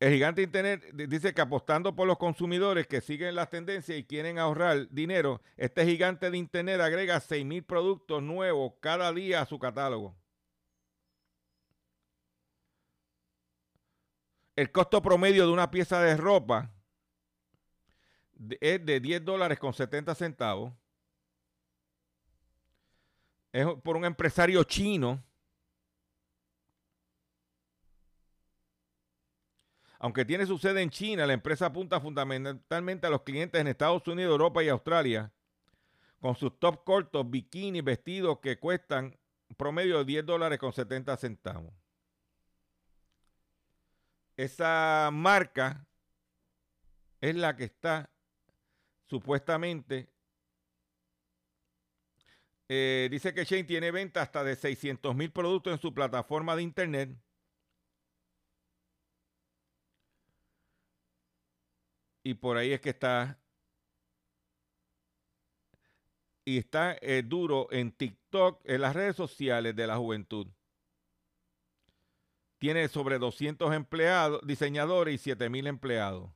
El 0.00 0.14
gigante 0.14 0.40
Internet 0.40 0.82
dice 0.94 1.34
que 1.34 1.42
apostando 1.42 1.94
por 1.94 2.06
los 2.06 2.16
consumidores 2.16 2.86
que 2.86 3.02
siguen 3.02 3.34
las 3.34 3.50
tendencias 3.50 3.98
y 3.98 4.04
quieren 4.04 4.38
ahorrar 4.38 4.88
dinero, 4.88 5.42
este 5.58 5.84
gigante 5.84 6.30
de 6.30 6.38
Internet 6.38 6.80
agrega 6.80 7.20
6.000 7.20 7.66
productos 7.66 8.22
nuevos 8.22 8.72
cada 8.80 9.12
día 9.12 9.42
a 9.42 9.46
su 9.46 9.58
catálogo. 9.58 10.16
El 14.56 14.72
costo 14.72 15.02
promedio 15.02 15.46
de 15.46 15.52
una 15.52 15.70
pieza 15.70 16.00
de 16.00 16.16
ropa 16.16 16.70
es 18.58 18.86
de 18.86 19.00
10 19.00 19.22
dólares 19.22 19.58
con 19.58 19.74
70 19.74 20.14
centavos 20.14 20.72
es 23.54 23.64
por 23.84 23.96
un 23.96 24.04
empresario 24.04 24.64
chino. 24.64 25.22
Aunque 30.00 30.24
tiene 30.24 30.44
su 30.44 30.58
sede 30.58 30.82
en 30.82 30.90
China, 30.90 31.24
la 31.24 31.34
empresa 31.34 31.66
apunta 31.66 32.00
fundamentalmente 32.00 33.06
a 33.06 33.10
los 33.10 33.22
clientes 33.22 33.60
en 33.60 33.68
Estados 33.68 34.06
Unidos, 34.08 34.32
Europa 34.32 34.62
y 34.64 34.68
Australia, 34.68 35.32
con 36.20 36.34
sus 36.34 36.58
top 36.58 36.82
cortos, 36.82 37.30
bikinis, 37.30 37.84
vestidos 37.84 38.40
que 38.40 38.58
cuestan 38.58 39.16
promedio 39.56 39.98
de 39.98 40.04
10 40.04 40.26
dólares 40.26 40.58
con 40.58 40.72
70 40.72 41.16
centavos. 41.16 41.72
Esa 44.36 45.10
marca 45.12 45.86
es 47.20 47.36
la 47.36 47.54
que 47.54 47.64
está 47.64 48.10
supuestamente 49.06 50.13
eh, 52.68 53.08
dice 53.10 53.34
que 53.34 53.44
Shane 53.44 53.64
tiene 53.64 53.90
venta 53.90 54.22
hasta 54.22 54.42
de 54.44 54.56
600 54.56 55.14
mil 55.14 55.30
productos 55.30 55.72
en 55.74 55.80
su 55.80 55.92
plataforma 55.92 56.56
de 56.56 56.62
internet. 56.62 57.10
Y 62.22 62.34
por 62.34 62.56
ahí 62.56 62.72
es 62.72 62.80
que 62.80 62.90
está. 62.90 63.38
Y 66.46 66.58
está 66.58 66.96
eh, 67.00 67.22
duro 67.22 67.68
en 67.70 67.92
TikTok, 67.92 68.60
en 68.64 68.80
las 68.82 68.94
redes 68.94 69.16
sociales 69.16 69.74
de 69.76 69.86
la 69.86 69.96
juventud. 69.96 70.46
Tiene 72.58 72.88
sobre 72.88 73.18
200 73.18 73.74
empleados, 73.74 74.40
diseñadores 74.46 75.14
y 75.14 75.18
7 75.18 75.50
mil 75.50 75.66
empleados. 75.66 76.30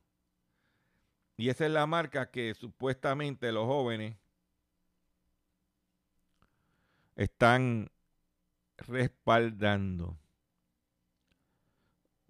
Y 1.37 1.49
esa 1.49 1.65
es 1.65 1.71
la 1.71 1.87
marca 1.87 2.29
que 2.31 2.53
supuestamente 2.53 3.51
los 3.51 3.65
jóvenes 3.65 4.17
están 7.19 7.91
respaldando. 8.77 10.17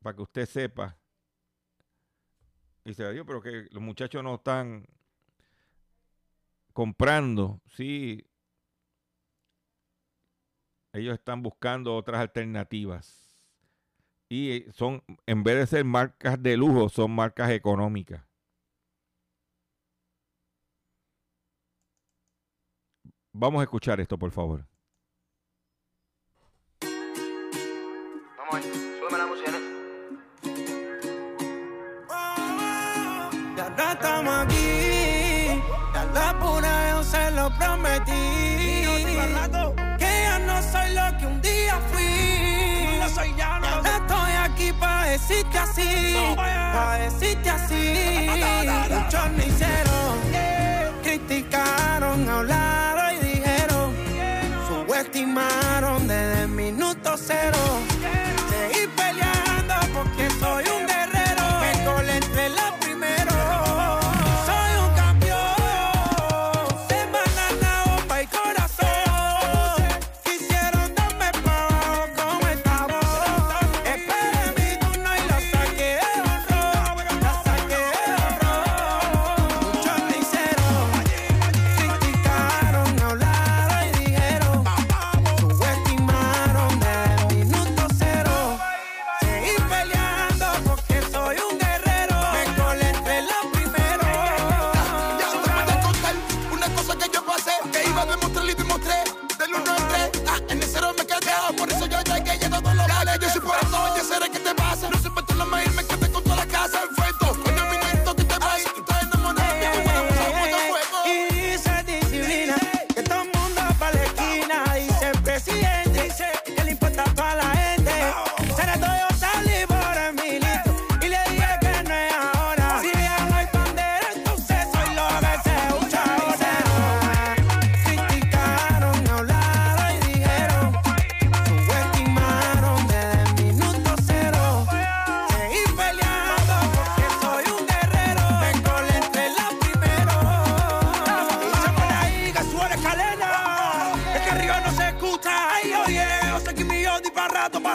Para 0.02 0.16
que 0.16 0.24
usted 0.24 0.46
sepa. 0.48 0.98
Dice, 2.84 3.12
Dios, 3.14 3.24
pero 3.28 3.42
que 3.42 3.68
los 3.70 3.84
muchachos 3.84 4.24
no 4.24 4.36
están 4.36 4.88
comprando. 6.74 7.62
Sí. 7.68 8.26
Ellos 10.94 11.14
están 11.14 11.44
buscando 11.44 11.96
otras 11.96 12.20
alternativas. 12.20 13.38
Y 14.28 14.66
son, 14.72 15.04
en 15.28 15.44
vez 15.44 15.58
de 15.58 15.68
ser 15.68 15.86
marcas 15.86 16.42
de 16.42 16.58
lujo, 16.58 16.90
son 16.90 17.12
marcas 17.12 17.52
económicas. 17.52 18.26
Vamos 23.34 23.60
a 23.60 23.64
escuchar 23.64 24.00
esto, 24.00 24.18
por 24.18 24.32
favor. 24.32 24.69
Estamos 33.92 34.46
aquí. 34.46 35.62
Ya 35.94 36.06
la 36.14 36.40
pura 36.40 36.90
yo 36.92 37.04
se 37.04 37.32
lo 37.32 37.50
prometí. 37.58 38.12
Que 39.98 40.12
ya 40.24 40.40
no 40.40 40.62
soy 40.62 40.94
lo 40.94 41.18
que 41.18 41.26
un 41.26 41.42
día 41.42 41.80
fui. 41.92 42.98
No 43.00 43.10
soy 43.10 43.34
ya, 43.38 43.60
no 43.60 43.82
estoy 43.84 44.32
aquí 44.44 44.74
para 44.74 45.04
decirte 45.10 45.58
así. 45.58 46.16
para 46.36 46.98
decirte 46.98 47.50
así. 47.50 48.28
Muchos 48.90 49.32
me 49.32 49.46
hicieron, 49.48 50.18
criticaron, 51.04 52.30
hablaron 52.30 53.16
y 53.16 53.20
dijeron. 53.26 53.94
Subestimaron 54.68 56.08
desde 56.08 56.44
el 56.44 56.50
minuto 56.50 57.16
cero. 57.18 57.58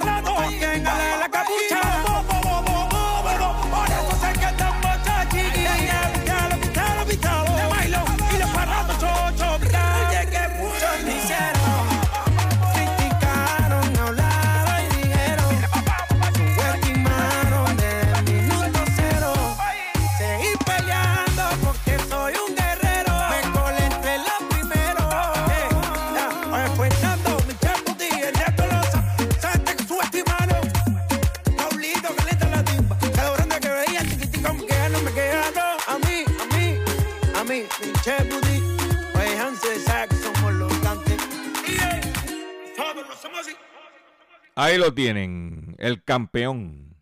no, 0.04 0.20
no, 0.20 0.40
no, 1.18 1.23
Ahí 44.74 44.80
lo 44.80 44.92
tienen, 44.92 45.76
el 45.78 46.02
campeón. 46.02 46.96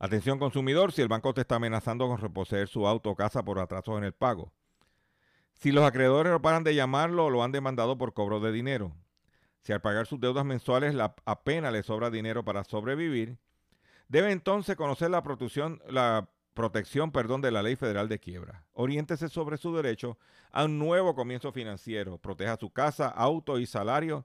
Atención 0.00 0.40
consumidor, 0.40 0.90
si 0.90 1.00
el 1.00 1.06
banco 1.06 1.32
te 1.32 1.42
está 1.42 1.54
amenazando 1.54 2.08
con 2.08 2.18
reposeer 2.18 2.66
su 2.66 2.88
auto 2.88 3.10
o 3.10 3.14
casa 3.14 3.44
por 3.44 3.60
atrasos 3.60 3.96
en 3.98 4.02
el 4.02 4.12
pago. 4.12 4.52
Si 5.54 5.70
los 5.70 5.84
acreedores 5.84 6.32
no 6.32 6.42
paran 6.42 6.64
de 6.64 6.74
llamarlo 6.74 7.26
o 7.26 7.30
lo 7.30 7.44
han 7.44 7.52
demandado 7.52 7.96
por 7.96 8.14
cobro 8.14 8.40
de 8.40 8.50
dinero. 8.50 8.96
Si 9.60 9.72
al 9.72 9.80
pagar 9.80 10.08
sus 10.08 10.18
deudas 10.18 10.44
mensuales 10.44 10.96
apenas 11.24 11.72
le 11.72 11.84
sobra 11.84 12.10
dinero 12.10 12.44
para 12.44 12.64
sobrevivir, 12.64 13.38
debe 14.08 14.32
entonces 14.32 14.74
conocer 14.74 15.10
la 15.10 15.22
protección, 15.22 15.80
la 15.88 16.28
protección 16.52 17.12
de 17.12 17.50
la 17.52 17.62
Ley 17.62 17.76
Federal 17.76 18.08
de 18.08 18.18
Quiebra. 18.18 18.64
Oriéntese 18.72 19.28
sobre 19.28 19.56
su 19.56 19.72
derecho 19.72 20.18
a 20.50 20.64
un 20.64 20.80
nuevo 20.80 21.14
comienzo 21.14 21.52
financiero. 21.52 22.18
Proteja 22.18 22.56
su 22.56 22.72
casa, 22.72 23.06
auto 23.06 23.56
y 23.60 23.66
salario 23.66 24.24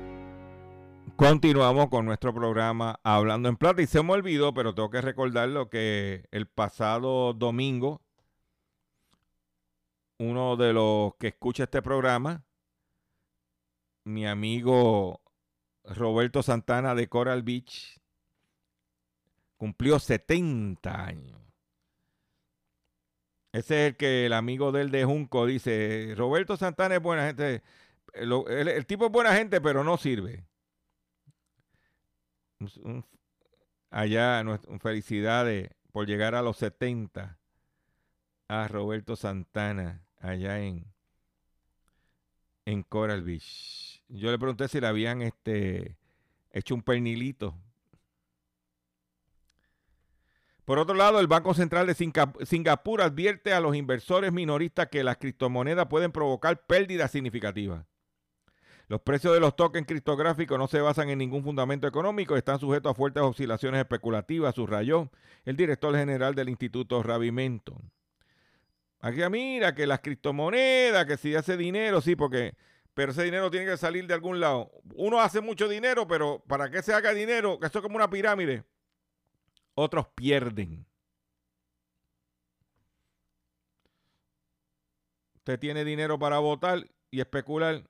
Continuamos 1.15 1.89
con 1.89 2.05
nuestro 2.05 2.33
programa 2.33 2.99
Hablando 3.03 3.47
en 3.47 3.55
Plata 3.55 3.81
y 3.81 3.87
se 3.87 4.01
me 4.01 4.13
olvidó, 4.13 4.53
pero 4.53 4.73
tengo 4.73 4.89
que 4.89 5.01
recordarlo 5.01 5.69
que 5.69 6.25
el 6.31 6.47
pasado 6.47 7.33
domingo, 7.33 8.01
uno 10.17 10.57
de 10.57 10.73
los 10.73 11.15
que 11.15 11.27
escucha 11.27 11.65
este 11.65 11.81
programa, 11.81 12.43
mi 14.03 14.25
amigo 14.25 15.21
Roberto 15.83 16.41
Santana 16.41 16.95
de 16.95 17.07
Coral 17.07 17.43
Beach, 17.43 17.99
cumplió 19.57 19.99
70 19.99 21.05
años. 21.05 21.39
Ese 23.53 23.85
es 23.85 23.91
el 23.91 23.97
que 23.97 24.25
el 24.25 24.33
amigo 24.33 24.71
del 24.71 24.89
de 24.89 25.05
Junco 25.05 25.45
dice, 25.45 26.15
Roberto 26.17 26.57
Santana 26.57 26.95
es 26.95 27.01
buena 27.01 27.27
gente, 27.27 27.61
el 28.13 28.85
tipo 28.87 29.05
es 29.05 29.11
buena 29.11 29.35
gente, 29.35 29.61
pero 29.61 29.83
no 29.83 29.97
sirve 29.97 30.45
allá, 33.89 34.43
felicidades 34.79 35.69
por 35.91 36.07
llegar 36.07 36.35
a 36.35 36.41
los 36.41 36.57
70 36.57 37.37
a 38.47 38.67
Roberto 38.67 39.15
Santana 39.15 40.05
allá 40.19 40.59
en, 40.59 40.85
en 42.65 42.83
Coral 42.83 43.23
Beach. 43.23 44.03
Yo 44.07 44.31
le 44.31 44.37
pregunté 44.37 44.67
si 44.67 44.81
le 44.81 44.87
habían 44.87 45.21
este, 45.21 45.97
hecho 46.51 46.75
un 46.75 46.81
pernilito. 46.81 47.55
Por 50.65 50.79
otro 50.79 50.95
lado, 50.95 51.19
el 51.19 51.27
Banco 51.27 51.53
Central 51.53 51.87
de 51.87 52.45
Singapur 52.45 53.01
advierte 53.01 53.53
a 53.53 53.59
los 53.59 53.75
inversores 53.75 54.31
minoristas 54.31 54.87
que 54.87 55.03
las 55.03 55.17
criptomonedas 55.17 55.87
pueden 55.87 56.11
provocar 56.11 56.65
pérdidas 56.65 57.11
significativas. 57.11 57.85
Los 58.91 58.99
precios 58.99 59.33
de 59.33 59.39
los 59.39 59.55
tokens 59.55 59.87
criptográficos 59.87 60.57
no 60.57 60.67
se 60.67 60.81
basan 60.81 61.07
en 61.07 61.19
ningún 61.19 61.45
fundamento 61.45 61.87
económico, 61.87 62.35
están 62.35 62.59
sujetos 62.59 62.91
a 62.91 62.93
fuertes 62.93 63.23
oscilaciones 63.23 63.79
especulativas, 63.79 64.53
subrayó 64.53 65.09
el 65.45 65.55
director 65.55 65.95
general 65.95 66.35
del 66.35 66.49
Instituto 66.49 67.01
Ravimento. 67.01 67.81
Aquí 68.99 69.21
mira 69.29 69.73
que 69.73 69.87
las 69.87 70.01
criptomonedas, 70.01 71.05
que 71.05 71.15
si 71.15 71.33
hace 71.33 71.55
dinero, 71.55 72.01
sí, 72.01 72.17
porque, 72.17 72.53
pero 72.93 73.13
ese 73.13 73.23
dinero 73.23 73.49
tiene 73.49 73.65
que 73.65 73.77
salir 73.77 74.07
de 74.07 74.13
algún 74.13 74.41
lado. 74.41 74.69
Uno 74.95 75.21
hace 75.21 75.39
mucho 75.39 75.69
dinero, 75.69 76.05
pero 76.05 76.43
para 76.45 76.69
que 76.69 76.81
se 76.81 76.93
haga 76.93 77.13
dinero, 77.13 77.61
que 77.61 77.67
esto 77.67 77.79
es 77.79 77.83
como 77.83 77.95
una 77.95 78.09
pirámide, 78.09 78.65
otros 79.73 80.05
pierden. 80.15 80.85
Usted 85.35 85.57
tiene 85.57 85.85
dinero 85.85 86.19
para 86.19 86.39
votar 86.39 86.85
y 87.09 87.21
especular 87.21 87.89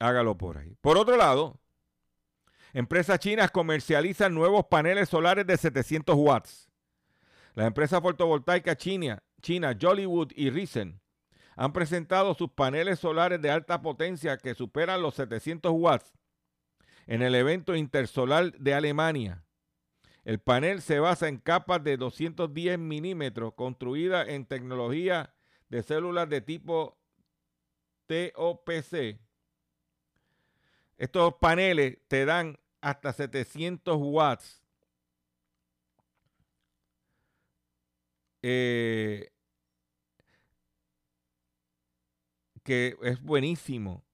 hágalo 0.00 0.36
por 0.36 0.58
ahí. 0.58 0.76
Por 0.80 0.98
otro 0.98 1.16
lado, 1.16 1.58
empresas 2.72 3.18
chinas 3.18 3.50
comercializan 3.50 4.34
nuevos 4.34 4.66
paneles 4.66 5.08
solares 5.08 5.46
de 5.46 5.56
700 5.56 6.14
watts. 6.16 6.70
Las 7.54 7.66
empresas 7.66 8.02
fotovoltaicas 8.02 8.76
china, 8.76 9.22
China, 9.40 9.76
Jollywood 9.80 10.32
y 10.34 10.50
Risen 10.50 11.00
han 11.56 11.72
presentado 11.72 12.34
sus 12.34 12.50
paneles 12.50 12.98
solares 12.98 13.40
de 13.40 13.50
alta 13.50 13.80
potencia 13.80 14.36
que 14.36 14.54
superan 14.54 15.00
los 15.00 15.14
700 15.14 15.72
watts 15.74 16.12
en 17.06 17.22
el 17.22 17.34
evento 17.34 17.74
intersolar 17.74 18.52
de 18.52 18.74
Alemania. 18.74 19.44
El 20.24 20.40
panel 20.40 20.82
se 20.82 20.98
basa 20.98 21.28
en 21.28 21.38
capas 21.38 21.82
de 21.84 21.96
210 21.96 22.78
milímetros 22.78 23.54
construidas 23.54 24.28
en 24.28 24.44
tecnología 24.44 25.32
de 25.68 25.82
células 25.82 26.28
de 26.28 26.40
tipo 26.40 26.98
TOPC 28.06 29.25
estos 30.96 31.34
paneles 31.34 31.98
te 32.08 32.24
dan 32.24 32.58
hasta 32.80 33.12
700 33.12 33.96
watts. 33.98 34.62
Eh, 38.42 39.30
que 42.62 42.96
es 43.02 43.20
buenísimo. 43.22 44.04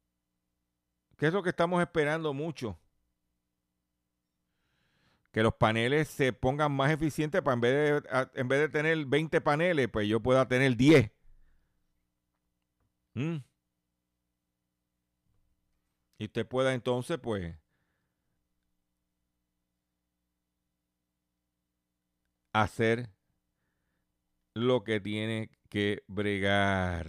¿Qué 1.17 1.27
es 1.27 1.33
lo 1.33 1.43
que 1.43 1.51
estamos 1.51 1.81
esperando 1.81 2.33
mucho? 2.35 2.79
Que 5.33 5.43
los 5.43 5.55
paneles 5.55 6.09
se 6.09 6.33
pongan 6.33 6.73
más 6.73 6.91
eficientes 6.91 7.41
para 7.43 7.55
en 7.55 7.61
vez 7.61 8.03
de, 8.03 8.29
en 8.35 8.49
vez 8.49 8.61
de 8.61 8.69
tener 8.69 9.07
20 9.07 9.41
paneles, 9.41 9.89
pues 9.89 10.07
yo 10.09 10.21
pueda 10.21 10.47
tener 10.47 10.77
10. 10.77 11.11
Y 16.23 16.27
usted 16.27 16.47
pueda 16.47 16.73
entonces, 16.73 17.19
pues, 17.21 17.53
hacer 22.53 23.11
lo 24.55 24.85
que 24.85 25.01
tiene 25.01 25.51
que 25.69 26.05
bregar. 26.07 27.09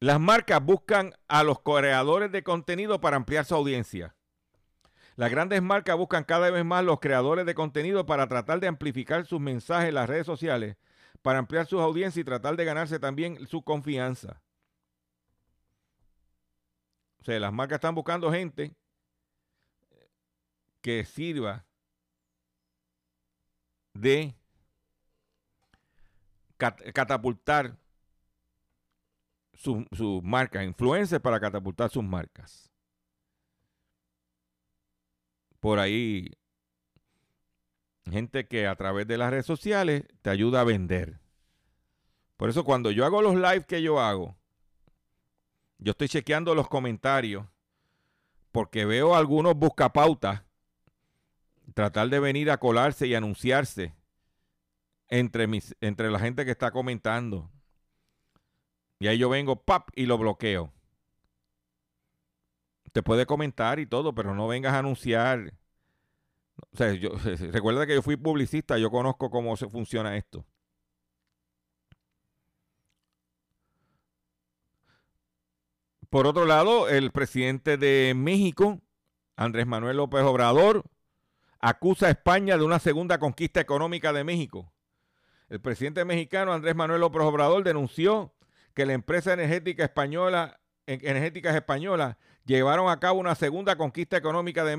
Las 0.00 0.20
marcas 0.20 0.62
buscan 0.62 1.14
a 1.26 1.42
los 1.42 1.60
creadores 1.60 2.30
de 2.30 2.42
contenido 2.42 3.00
para 3.00 3.16
ampliar 3.16 3.46
su 3.46 3.54
audiencia. 3.54 4.14
Las 5.14 5.30
grandes 5.30 5.62
marcas 5.62 5.96
buscan 5.96 6.24
cada 6.24 6.50
vez 6.50 6.66
más 6.66 6.84
los 6.84 7.00
creadores 7.00 7.46
de 7.46 7.54
contenido 7.54 8.04
para 8.04 8.28
tratar 8.28 8.60
de 8.60 8.68
amplificar 8.68 9.24
sus 9.24 9.40
mensajes 9.40 9.88
en 9.88 9.94
las 9.94 10.06
redes 10.06 10.26
sociales 10.26 10.76
para 11.26 11.40
ampliar 11.40 11.66
sus 11.66 11.80
audiencias 11.80 12.22
y 12.22 12.24
tratar 12.24 12.54
de 12.54 12.64
ganarse 12.64 13.00
también 13.00 13.48
su 13.48 13.60
confianza. 13.60 14.40
O 17.18 17.24
sea, 17.24 17.40
las 17.40 17.52
marcas 17.52 17.78
están 17.78 17.96
buscando 17.96 18.30
gente 18.30 18.76
que 20.80 21.04
sirva 21.04 21.66
de 23.92 24.36
catapultar 26.94 27.76
sus 29.52 29.84
su 29.90 30.20
marcas, 30.22 30.62
influencers 30.62 31.20
para 31.20 31.40
catapultar 31.40 31.90
sus 31.90 32.04
marcas. 32.04 32.70
Por 35.58 35.80
ahí 35.80 36.30
gente 38.10 38.46
que 38.46 38.66
a 38.66 38.76
través 38.76 39.06
de 39.06 39.18
las 39.18 39.30
redes 39.30 39.46
sociales 39.46 40.04
te 40.22 40.30
ayuda 40.30 40.60
a 40.60 40.64
vender. 40.64 41.20
Por 42.36 42.50
eso 42.50 42.64
cuando 42.64 42.90
yo 42.90 43.04
hago 43.04 43.22
los 43.22 43.34
lives 43.34 43.66
que 43.66 43.82
yo 43.82 44.00
hago, 44.00 44.36
yo 45.78 45.90
estoy 45.90 46.08
chequeando 46.08 46.54
los 46.54 46.68
comentarios 46.68 47.46
porque 48.52 48.84
veo 48.84 49.14
algunos 49.14 49.54
buscapautas 49.54 50.42
tratar 51.74 52.08
de 52.08 52.20
venir 52.20 52.50
a 52.50 52.58
colarse 52.58 53.06
y 53.06 53.14
anunciarse 53.14 53.94
entre, 55.08 55.46
mis, 55.46 55.76
entre 55.80 56.10
la 56.10 56.18
gente 56.18 56.44
que 56.44 56.50
está 56.50 56.70
comentando. 56.70 57.50
Y 58.98 59.08
ahí 59.08 59.18
yo 59.18 59.28
vengo, 59.28 59.62
pap, 59.62 59.90
y 59.94 60.06
lo 60.06 60.16
bloqueo. 60.16 60.72
Te 62.92 63.02
puede 63.02 63.26
comentar 63.26 63.78
y 63.78 63.86
todo, 63.86 64.14
pero 64.14 64.34
no 64.34 64.48
vengas 64.48 64.72
a 64.72 64.78
anunciar 64.78 65.52
o 66.72 66.76
sea, 66.76 66.92
yo, 66.94 67.10
recuerda 67.52 67.86
que 67.86 67.94
yo 67.94 68.02
fui 68.02 68.16
publicista, 68.16 68.78
yo 68.78 68.90
conozco 68.90 69.30
cómo 69.30 69.56
se 69.56 69.68
funciona 69.68 70.16
esto. 70.16 70.44
Por 76.10 76.26
otro 76.26 76.46
lado, 76.46 76.88
el 76.88 77.10
presidente 77.10 77.76
de 77.76 78.14
México, 78.16 78.80
Andrés 79.36 79.66
Manuel 79.66 79.96
López 79.96 80.22
Obrador, 80.22 80.84
acusa 81.58 82.06
a 82.06 82.10
España 82.10 82.56
de 82.56 82.64
una 82.64 82.78
segunda 82.78 83.18
conquista 83.18 83.60
económica 83.60 84.12
de 84.12 84.24
México. 84.24 84.72
El 85.48 85.60
presidente 85.60 86.04
mexicano, 86.04 86.52
Andrés 86.52 86.74
Manuel 86.74 87.00
López 87.00 87.22
Obrador, 87.22 87.64
denunció 87.64 88.34
que 88.74 88.86
la 88.86 88.92
empresa 88.92 89.32
energética 89.32 89.84
española 89.84 90.60
energéticas 90.86 91.54
españolas 91.54 92.16
llevaron 92.46 92.88
a 92.88 92.98
cabo 93.00 93.20
una 93.20 93.34
segunda 93.34 93.76
conquista 93.76 94.16
económica 94.16 94.64
de, 94.64 94.76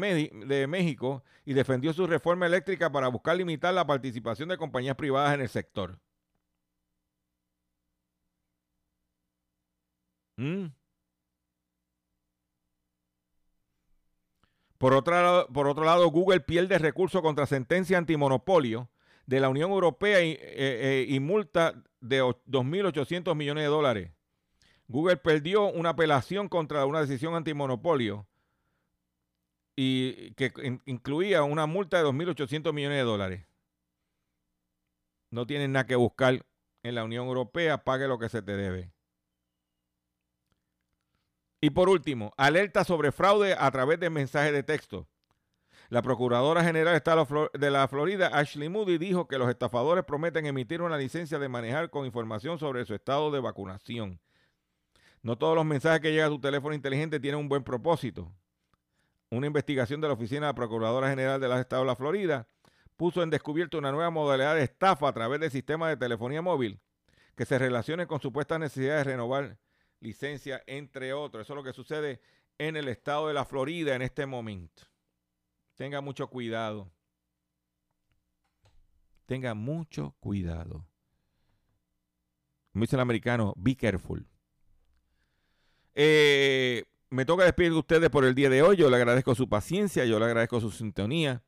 México 0.68 1.24
y 1.46 1.54
defendió 1.54 1.94
su 1.94 2.08
reforma 2.08 2.46
eléctrica 2.46 2.92
para 2.92 3.08
buscar 3.10 3.38
limitar 3.38 3.74
la 3.74 3.86
participación 3.86 4.50
de 4.50 4.58
compañías 4.58 4.96
privadas 4.96 5.34
en 5.36 5.42
el 5.42 5.50
sector. 5.50 6.00
¿Mm? 10.38 10.68
Por, 14.78 15.04
por 15.54 15.68
otro 15.68 15.84
lado, 15.84 16.08
Google 16.10 16.40
pierde 16.42 16.78
recursos 16.78 17.22
contra 17.22 17.48
sentencia 17.48 17.98
antimonopolio 17.98 18.90
de 19.26 19.40
la 19.40 19.50
Unión 19.50 19.72
Europea 19.72 20.22
y, 20.24 20.32
eh, 20.32 21.06
eh, 21.10 21.20
multa 21.20 21.74
de 22.00 22.22
2.800 22.24 23.36
millones 23.36 23.64
de 23.64 23.70
dólares. 23.70 24.17
Google 24.88 25.18
perdió 25.18 25.66
una 25.66 25.90
apelación 25.90 26.48
contra 26.48 26.86
una 26.86 27.02
decisión 27.02 27.36
antimonopolio 27.36 28.28
y 29.76 30.32
que 30.34 30.52
incluía 30.86 31.44
una 31.44 31.66
multa 31.66 31.98
de 31.98 32.06
2.800 32.06 32.74
millones 32.74 32.98
de 32.98 33.04
dólares. 33.04 33.46
No 35.30 35.46
tienes 35.46 35.70
nada 35.70 35.86
que 35.86 35.96
buscar 35.96 36.46
en 36.84 36.96
la 36.96 37.04
Unión 37.04 37.28
Europea, 37.28 37.84
pague 37.84 38.08
lo 38.08 38.18
que 38.18 38.30
se 38.30 38.42
te 38.42 38.56
debe. 38.56 38.94
Y 41.60 41.72
por 41.72 41.90
último, 41.90 42.34
alerta 42.38 42.84
sobre 42.84 43.12
fraude 43.12 43.56
a 43.58 43.70
través 43.72 44.00
de 44.00 44.10
mensajes 44.10 44.54
de 44.54 44.64
texto. 44.64 45.08
La 45.90 46.02
Procuradora 46.02 46.64
General 46.64 47.02
de 47.54 47.72
la 47.72 47.88
Florida, 47.88 48.28
Ashley 48.28 48.70
Moody, 48.70 48.98
dijo 48.98 49.28
que 49.28 49.38
los 49.38 49.50
estafadores 49.50 50.06
prometen 50.06 50.46
emitir 50.46 50.82
una 50.82 50.98
licencia 50.98 51.40
de 51.40 51.50
manejar 51.50 51.90
con 51.90 52.06
información 52.06 52.58
sobre 52.58 52.86
su 52.86 52.94
estado 52.94 53.32
de 53.32 53.40
vacunación. 53.40 54.20
No 55.22 55.38
todos 55.38 55.56
los 55.56 55.66
mensajes 55.66 56.02
que 56.02 56.12
llegan 56.12 56.28
a 56.28 56.36
tu 56.36 56.40
teléfono 56.40 56.74
inteligente 56.74 57.20
tienen 57.20 57.40
un 57.40 57.50
buen 57.50 57.64
propósito. 57.64 58.32
Una 59.30 59.48
investigación 59.48 60.00
de 60.00 60.08
la 60.08 60.14
Oficina 60.14 60.42
de 60.42 60.48
la 60.48 60.56
Procuradora 60.56 61.10
General 61.10 61.40
del 61.40 61.52
Estado 61.54 61.82
de 61.82 61.88
la 61.88 61.96
Florida 61.96 62.48
puso 62.96 63.22
en 63.22 63.30
descubierto 63.30 63.78
una 63.78 63.92
nueva 63.92 64.10
modalidad 64.10 64.56
de 64.56 64.64
estafa 64.64 65.10
a 65.10 65.14
través 65.14 65.40
del 65.40 65.52
sistema 65.52 65.90
de 65.90 65.98
telefonía 65.98 66.42
móvil 66.42 66.80
que 67.36 67.46
se 67.46 67.60
relacione 67.60 68.08
con 68.08 68.20
supuestas 68.20 68.60
necesidades 68.60 69.06
de 69.06 69.12
renovar 69.12 69.60
licencia, 70.00 70.64
entre 70.66 71.14
otros. 71.14 71.46
Eso 71.46 71.54
es 71.54 71.58
lo 71.58 71.64
que 71.64 71.74
sucede 71.74 72.22
en 72.58 72.76
el 72.76 72.88
estado 72.88 73.28
de 73.28 73.34
la 73.34 73.46
Florida 73.46 73.96
en 73.96 74.02
este 74.02 74.26
momento. 74.26 74.84
Tenga 75.76 76.02
mucho 76.02 76.28
cuidado. 76.28 76.92
Tenga 79.28 79.54
mucho 79.54 80.16
cuidado. 80.20 80.88
Como 82.72 82.84
dice 82.84 82.96
el 82.96 83.02
americano, 83.02 83.54
be 83.58 83.76
careful. 83.76 84.26
Eh, 86.00 86.84
me 87.10 87.26
toca 87.26 87.44
despedir 87.44 87.72
de 87.72 87.80
ustedes 87.80 88.12
por 88.12 88.24
el 88.24 88.36
día 88.36 88.52
de 88.52 88.62
hoy. 88.62 88.78
Yo 88.78 88.88
le 88.92 88.98
agradezco 88.98 89.34
su 89.34 89.50
paciencia, 89.50 90.06
yo 90.06 90.20
le 90.20 90.26
agradezco 90.26 90.62
su 90.62 90.70
sintonía. 90.70 91.42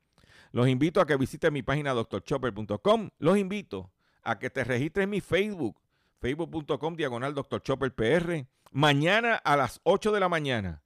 Los 0.50 0.68
invito 0.68 1.00
a 1.00 1.06
que 1.06 1.16
visiten 1.16 1.52
mi 1.52 1.62
página 1.62 1.92
doctorchopper.com. 1.92 3.10
Los 3.18 3.38
invito 3.38 3.92
a 4.24 4.40
que 4.40 4.50
te 4.50 4.64
registres 4.64 5.06
mi 5.06 5.20
Facebook, 5.20 5.80
facebook.com 6.18 6.96
diagonal 6.96 7.32
doctorchopperpr. 7.32 8.44
Mañana 8.72 9.36
a 9.36 9.56
las 9.56 9.80
8 9.84 10.10
de 10.10 10.18
la 10.18 10.28
mañana, 10.28 10.82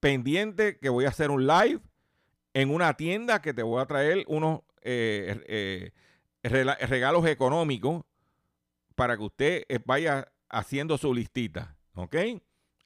pendiente 0.00 0.78
que 0.78 0.88
voy 0.88 1.04
a 1.04 1.10
hacer 1.10 1.30
un 1.30 1.46
live 1.46 1.80
en 2.54 2.74
una 2.74 2.94
tienda 2.94 3.40
que 3.40 3.54
te 3.54 3.62
voy 3.62 3.80
a 3.80 3.86
traer 3.86 4.24
unos 4.26 4.62
eh, 4.82 5.44
eh, 5.46 5.92
regalos 6.42 7.24
económicos 7.26 8.02
para 8.96 9.16
que 9.16 9.22
usted 9.22 9.64
vaya 9.84 10.32
haciendo 10.48 10.98
su 10.98 11.14
listita. 11.14 11.76
¿Ok? 11.94 12.16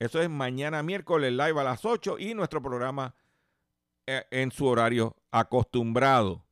Eso 0.01 0.23
es 0.23 0.31
mañana 0.31 0.83
miércoles 0.83 1.31
live 1.31 1.61
a 1.61 1.63
las 1.63 1.85
8 1.85 2.19
y 2.19 2.33
nuestro 2.33 2.63
programa 2.63 3.15
en 4.07 4.51
su 4.51 4.67
horario 4.67 5.15
acostumbrado. 5.31 6.43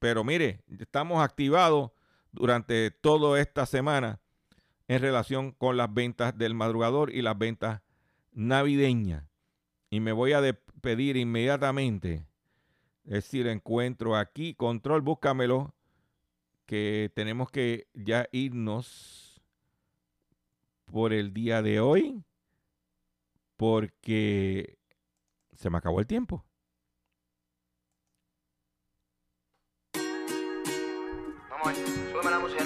Pero 0.00 0.24
mire, 0.24 0.64
estamos 0.80 1.22
activados 1.22 1.92
durante 2.32 2.90
toda 2.90 3.40
esta 3.40 3.64
semana 3.64 4.20
en 4.88 5.00
relación 5.00 5.52
con 5.52 5.76
las 5.76 5.94
ventas 5.94 6.36
del 6.36 6.54
madrugador 6.54 7.14
y 7.14 7.22
las 7.22 7.38
ventas 7.38 7.80
navideñas. 8.32 9.24
Y 9.88 10.00
me 10.00 10.10
voy 10.10 10.32
a 10.32 10.40
despedir 10.40 11.16
inmediatamente. 11.16 12.26
Es 13.04 13.12
decir, 13.12 13.46
encuentro 13.46 14.16
aquí, 14.16 14.52
control, 14.52 15.00
búscamelo, 15.00 15.72
que 16.66 17.12
tenemos 17.14 17.52
que 17.52 17.86
ya 17.94 18.26
irnos 18.32 19.40
por 20.86 21.12
el 21.12 21.32
día 21.32 21.62
de 21.62 21.78
hoy, 21.78 22.24
porque 23.56 24.78
se 25.52 25.70
me 25.70 25.78
acabó 25.78 26.00
el 26.00 26.06
tiempo. 26.06 26.44
Vamos, 31.50 31.76
súbeme 32.12 32.30
la 32.30 32.38
música. 32.38 32.64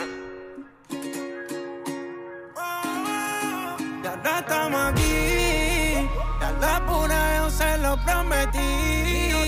estamos 4.39 4.80
aquí. 4.80 6.09
Ya 6.41 6.53
la 6.61 6.86
pura 6.86 7.36
yo 7.36 7.51
se 7.51 7.78
lo 7.78 7.97
prometí. 8.05 9.47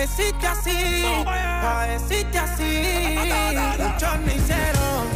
Decirte 0.00 0.46
así. 0.46 1.04
Para 1.24 1.82
decirte 1.86 2.38
así. 2.38 3.18
Muchos 3.78 4.20
me 4.20 4.34
hicieron. 4.34 5.06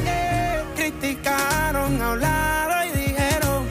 Criticaron, 0.77 2.03
hablaron 2.03 2.89
y 2.89 2.99
dijeron. 2.99 3.67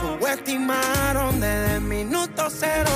Subestimaron 0.00 1.40
desde 1.40 1.74
el 1.76 1.80
minuto 1.80 2.48
cero 2.50 2.90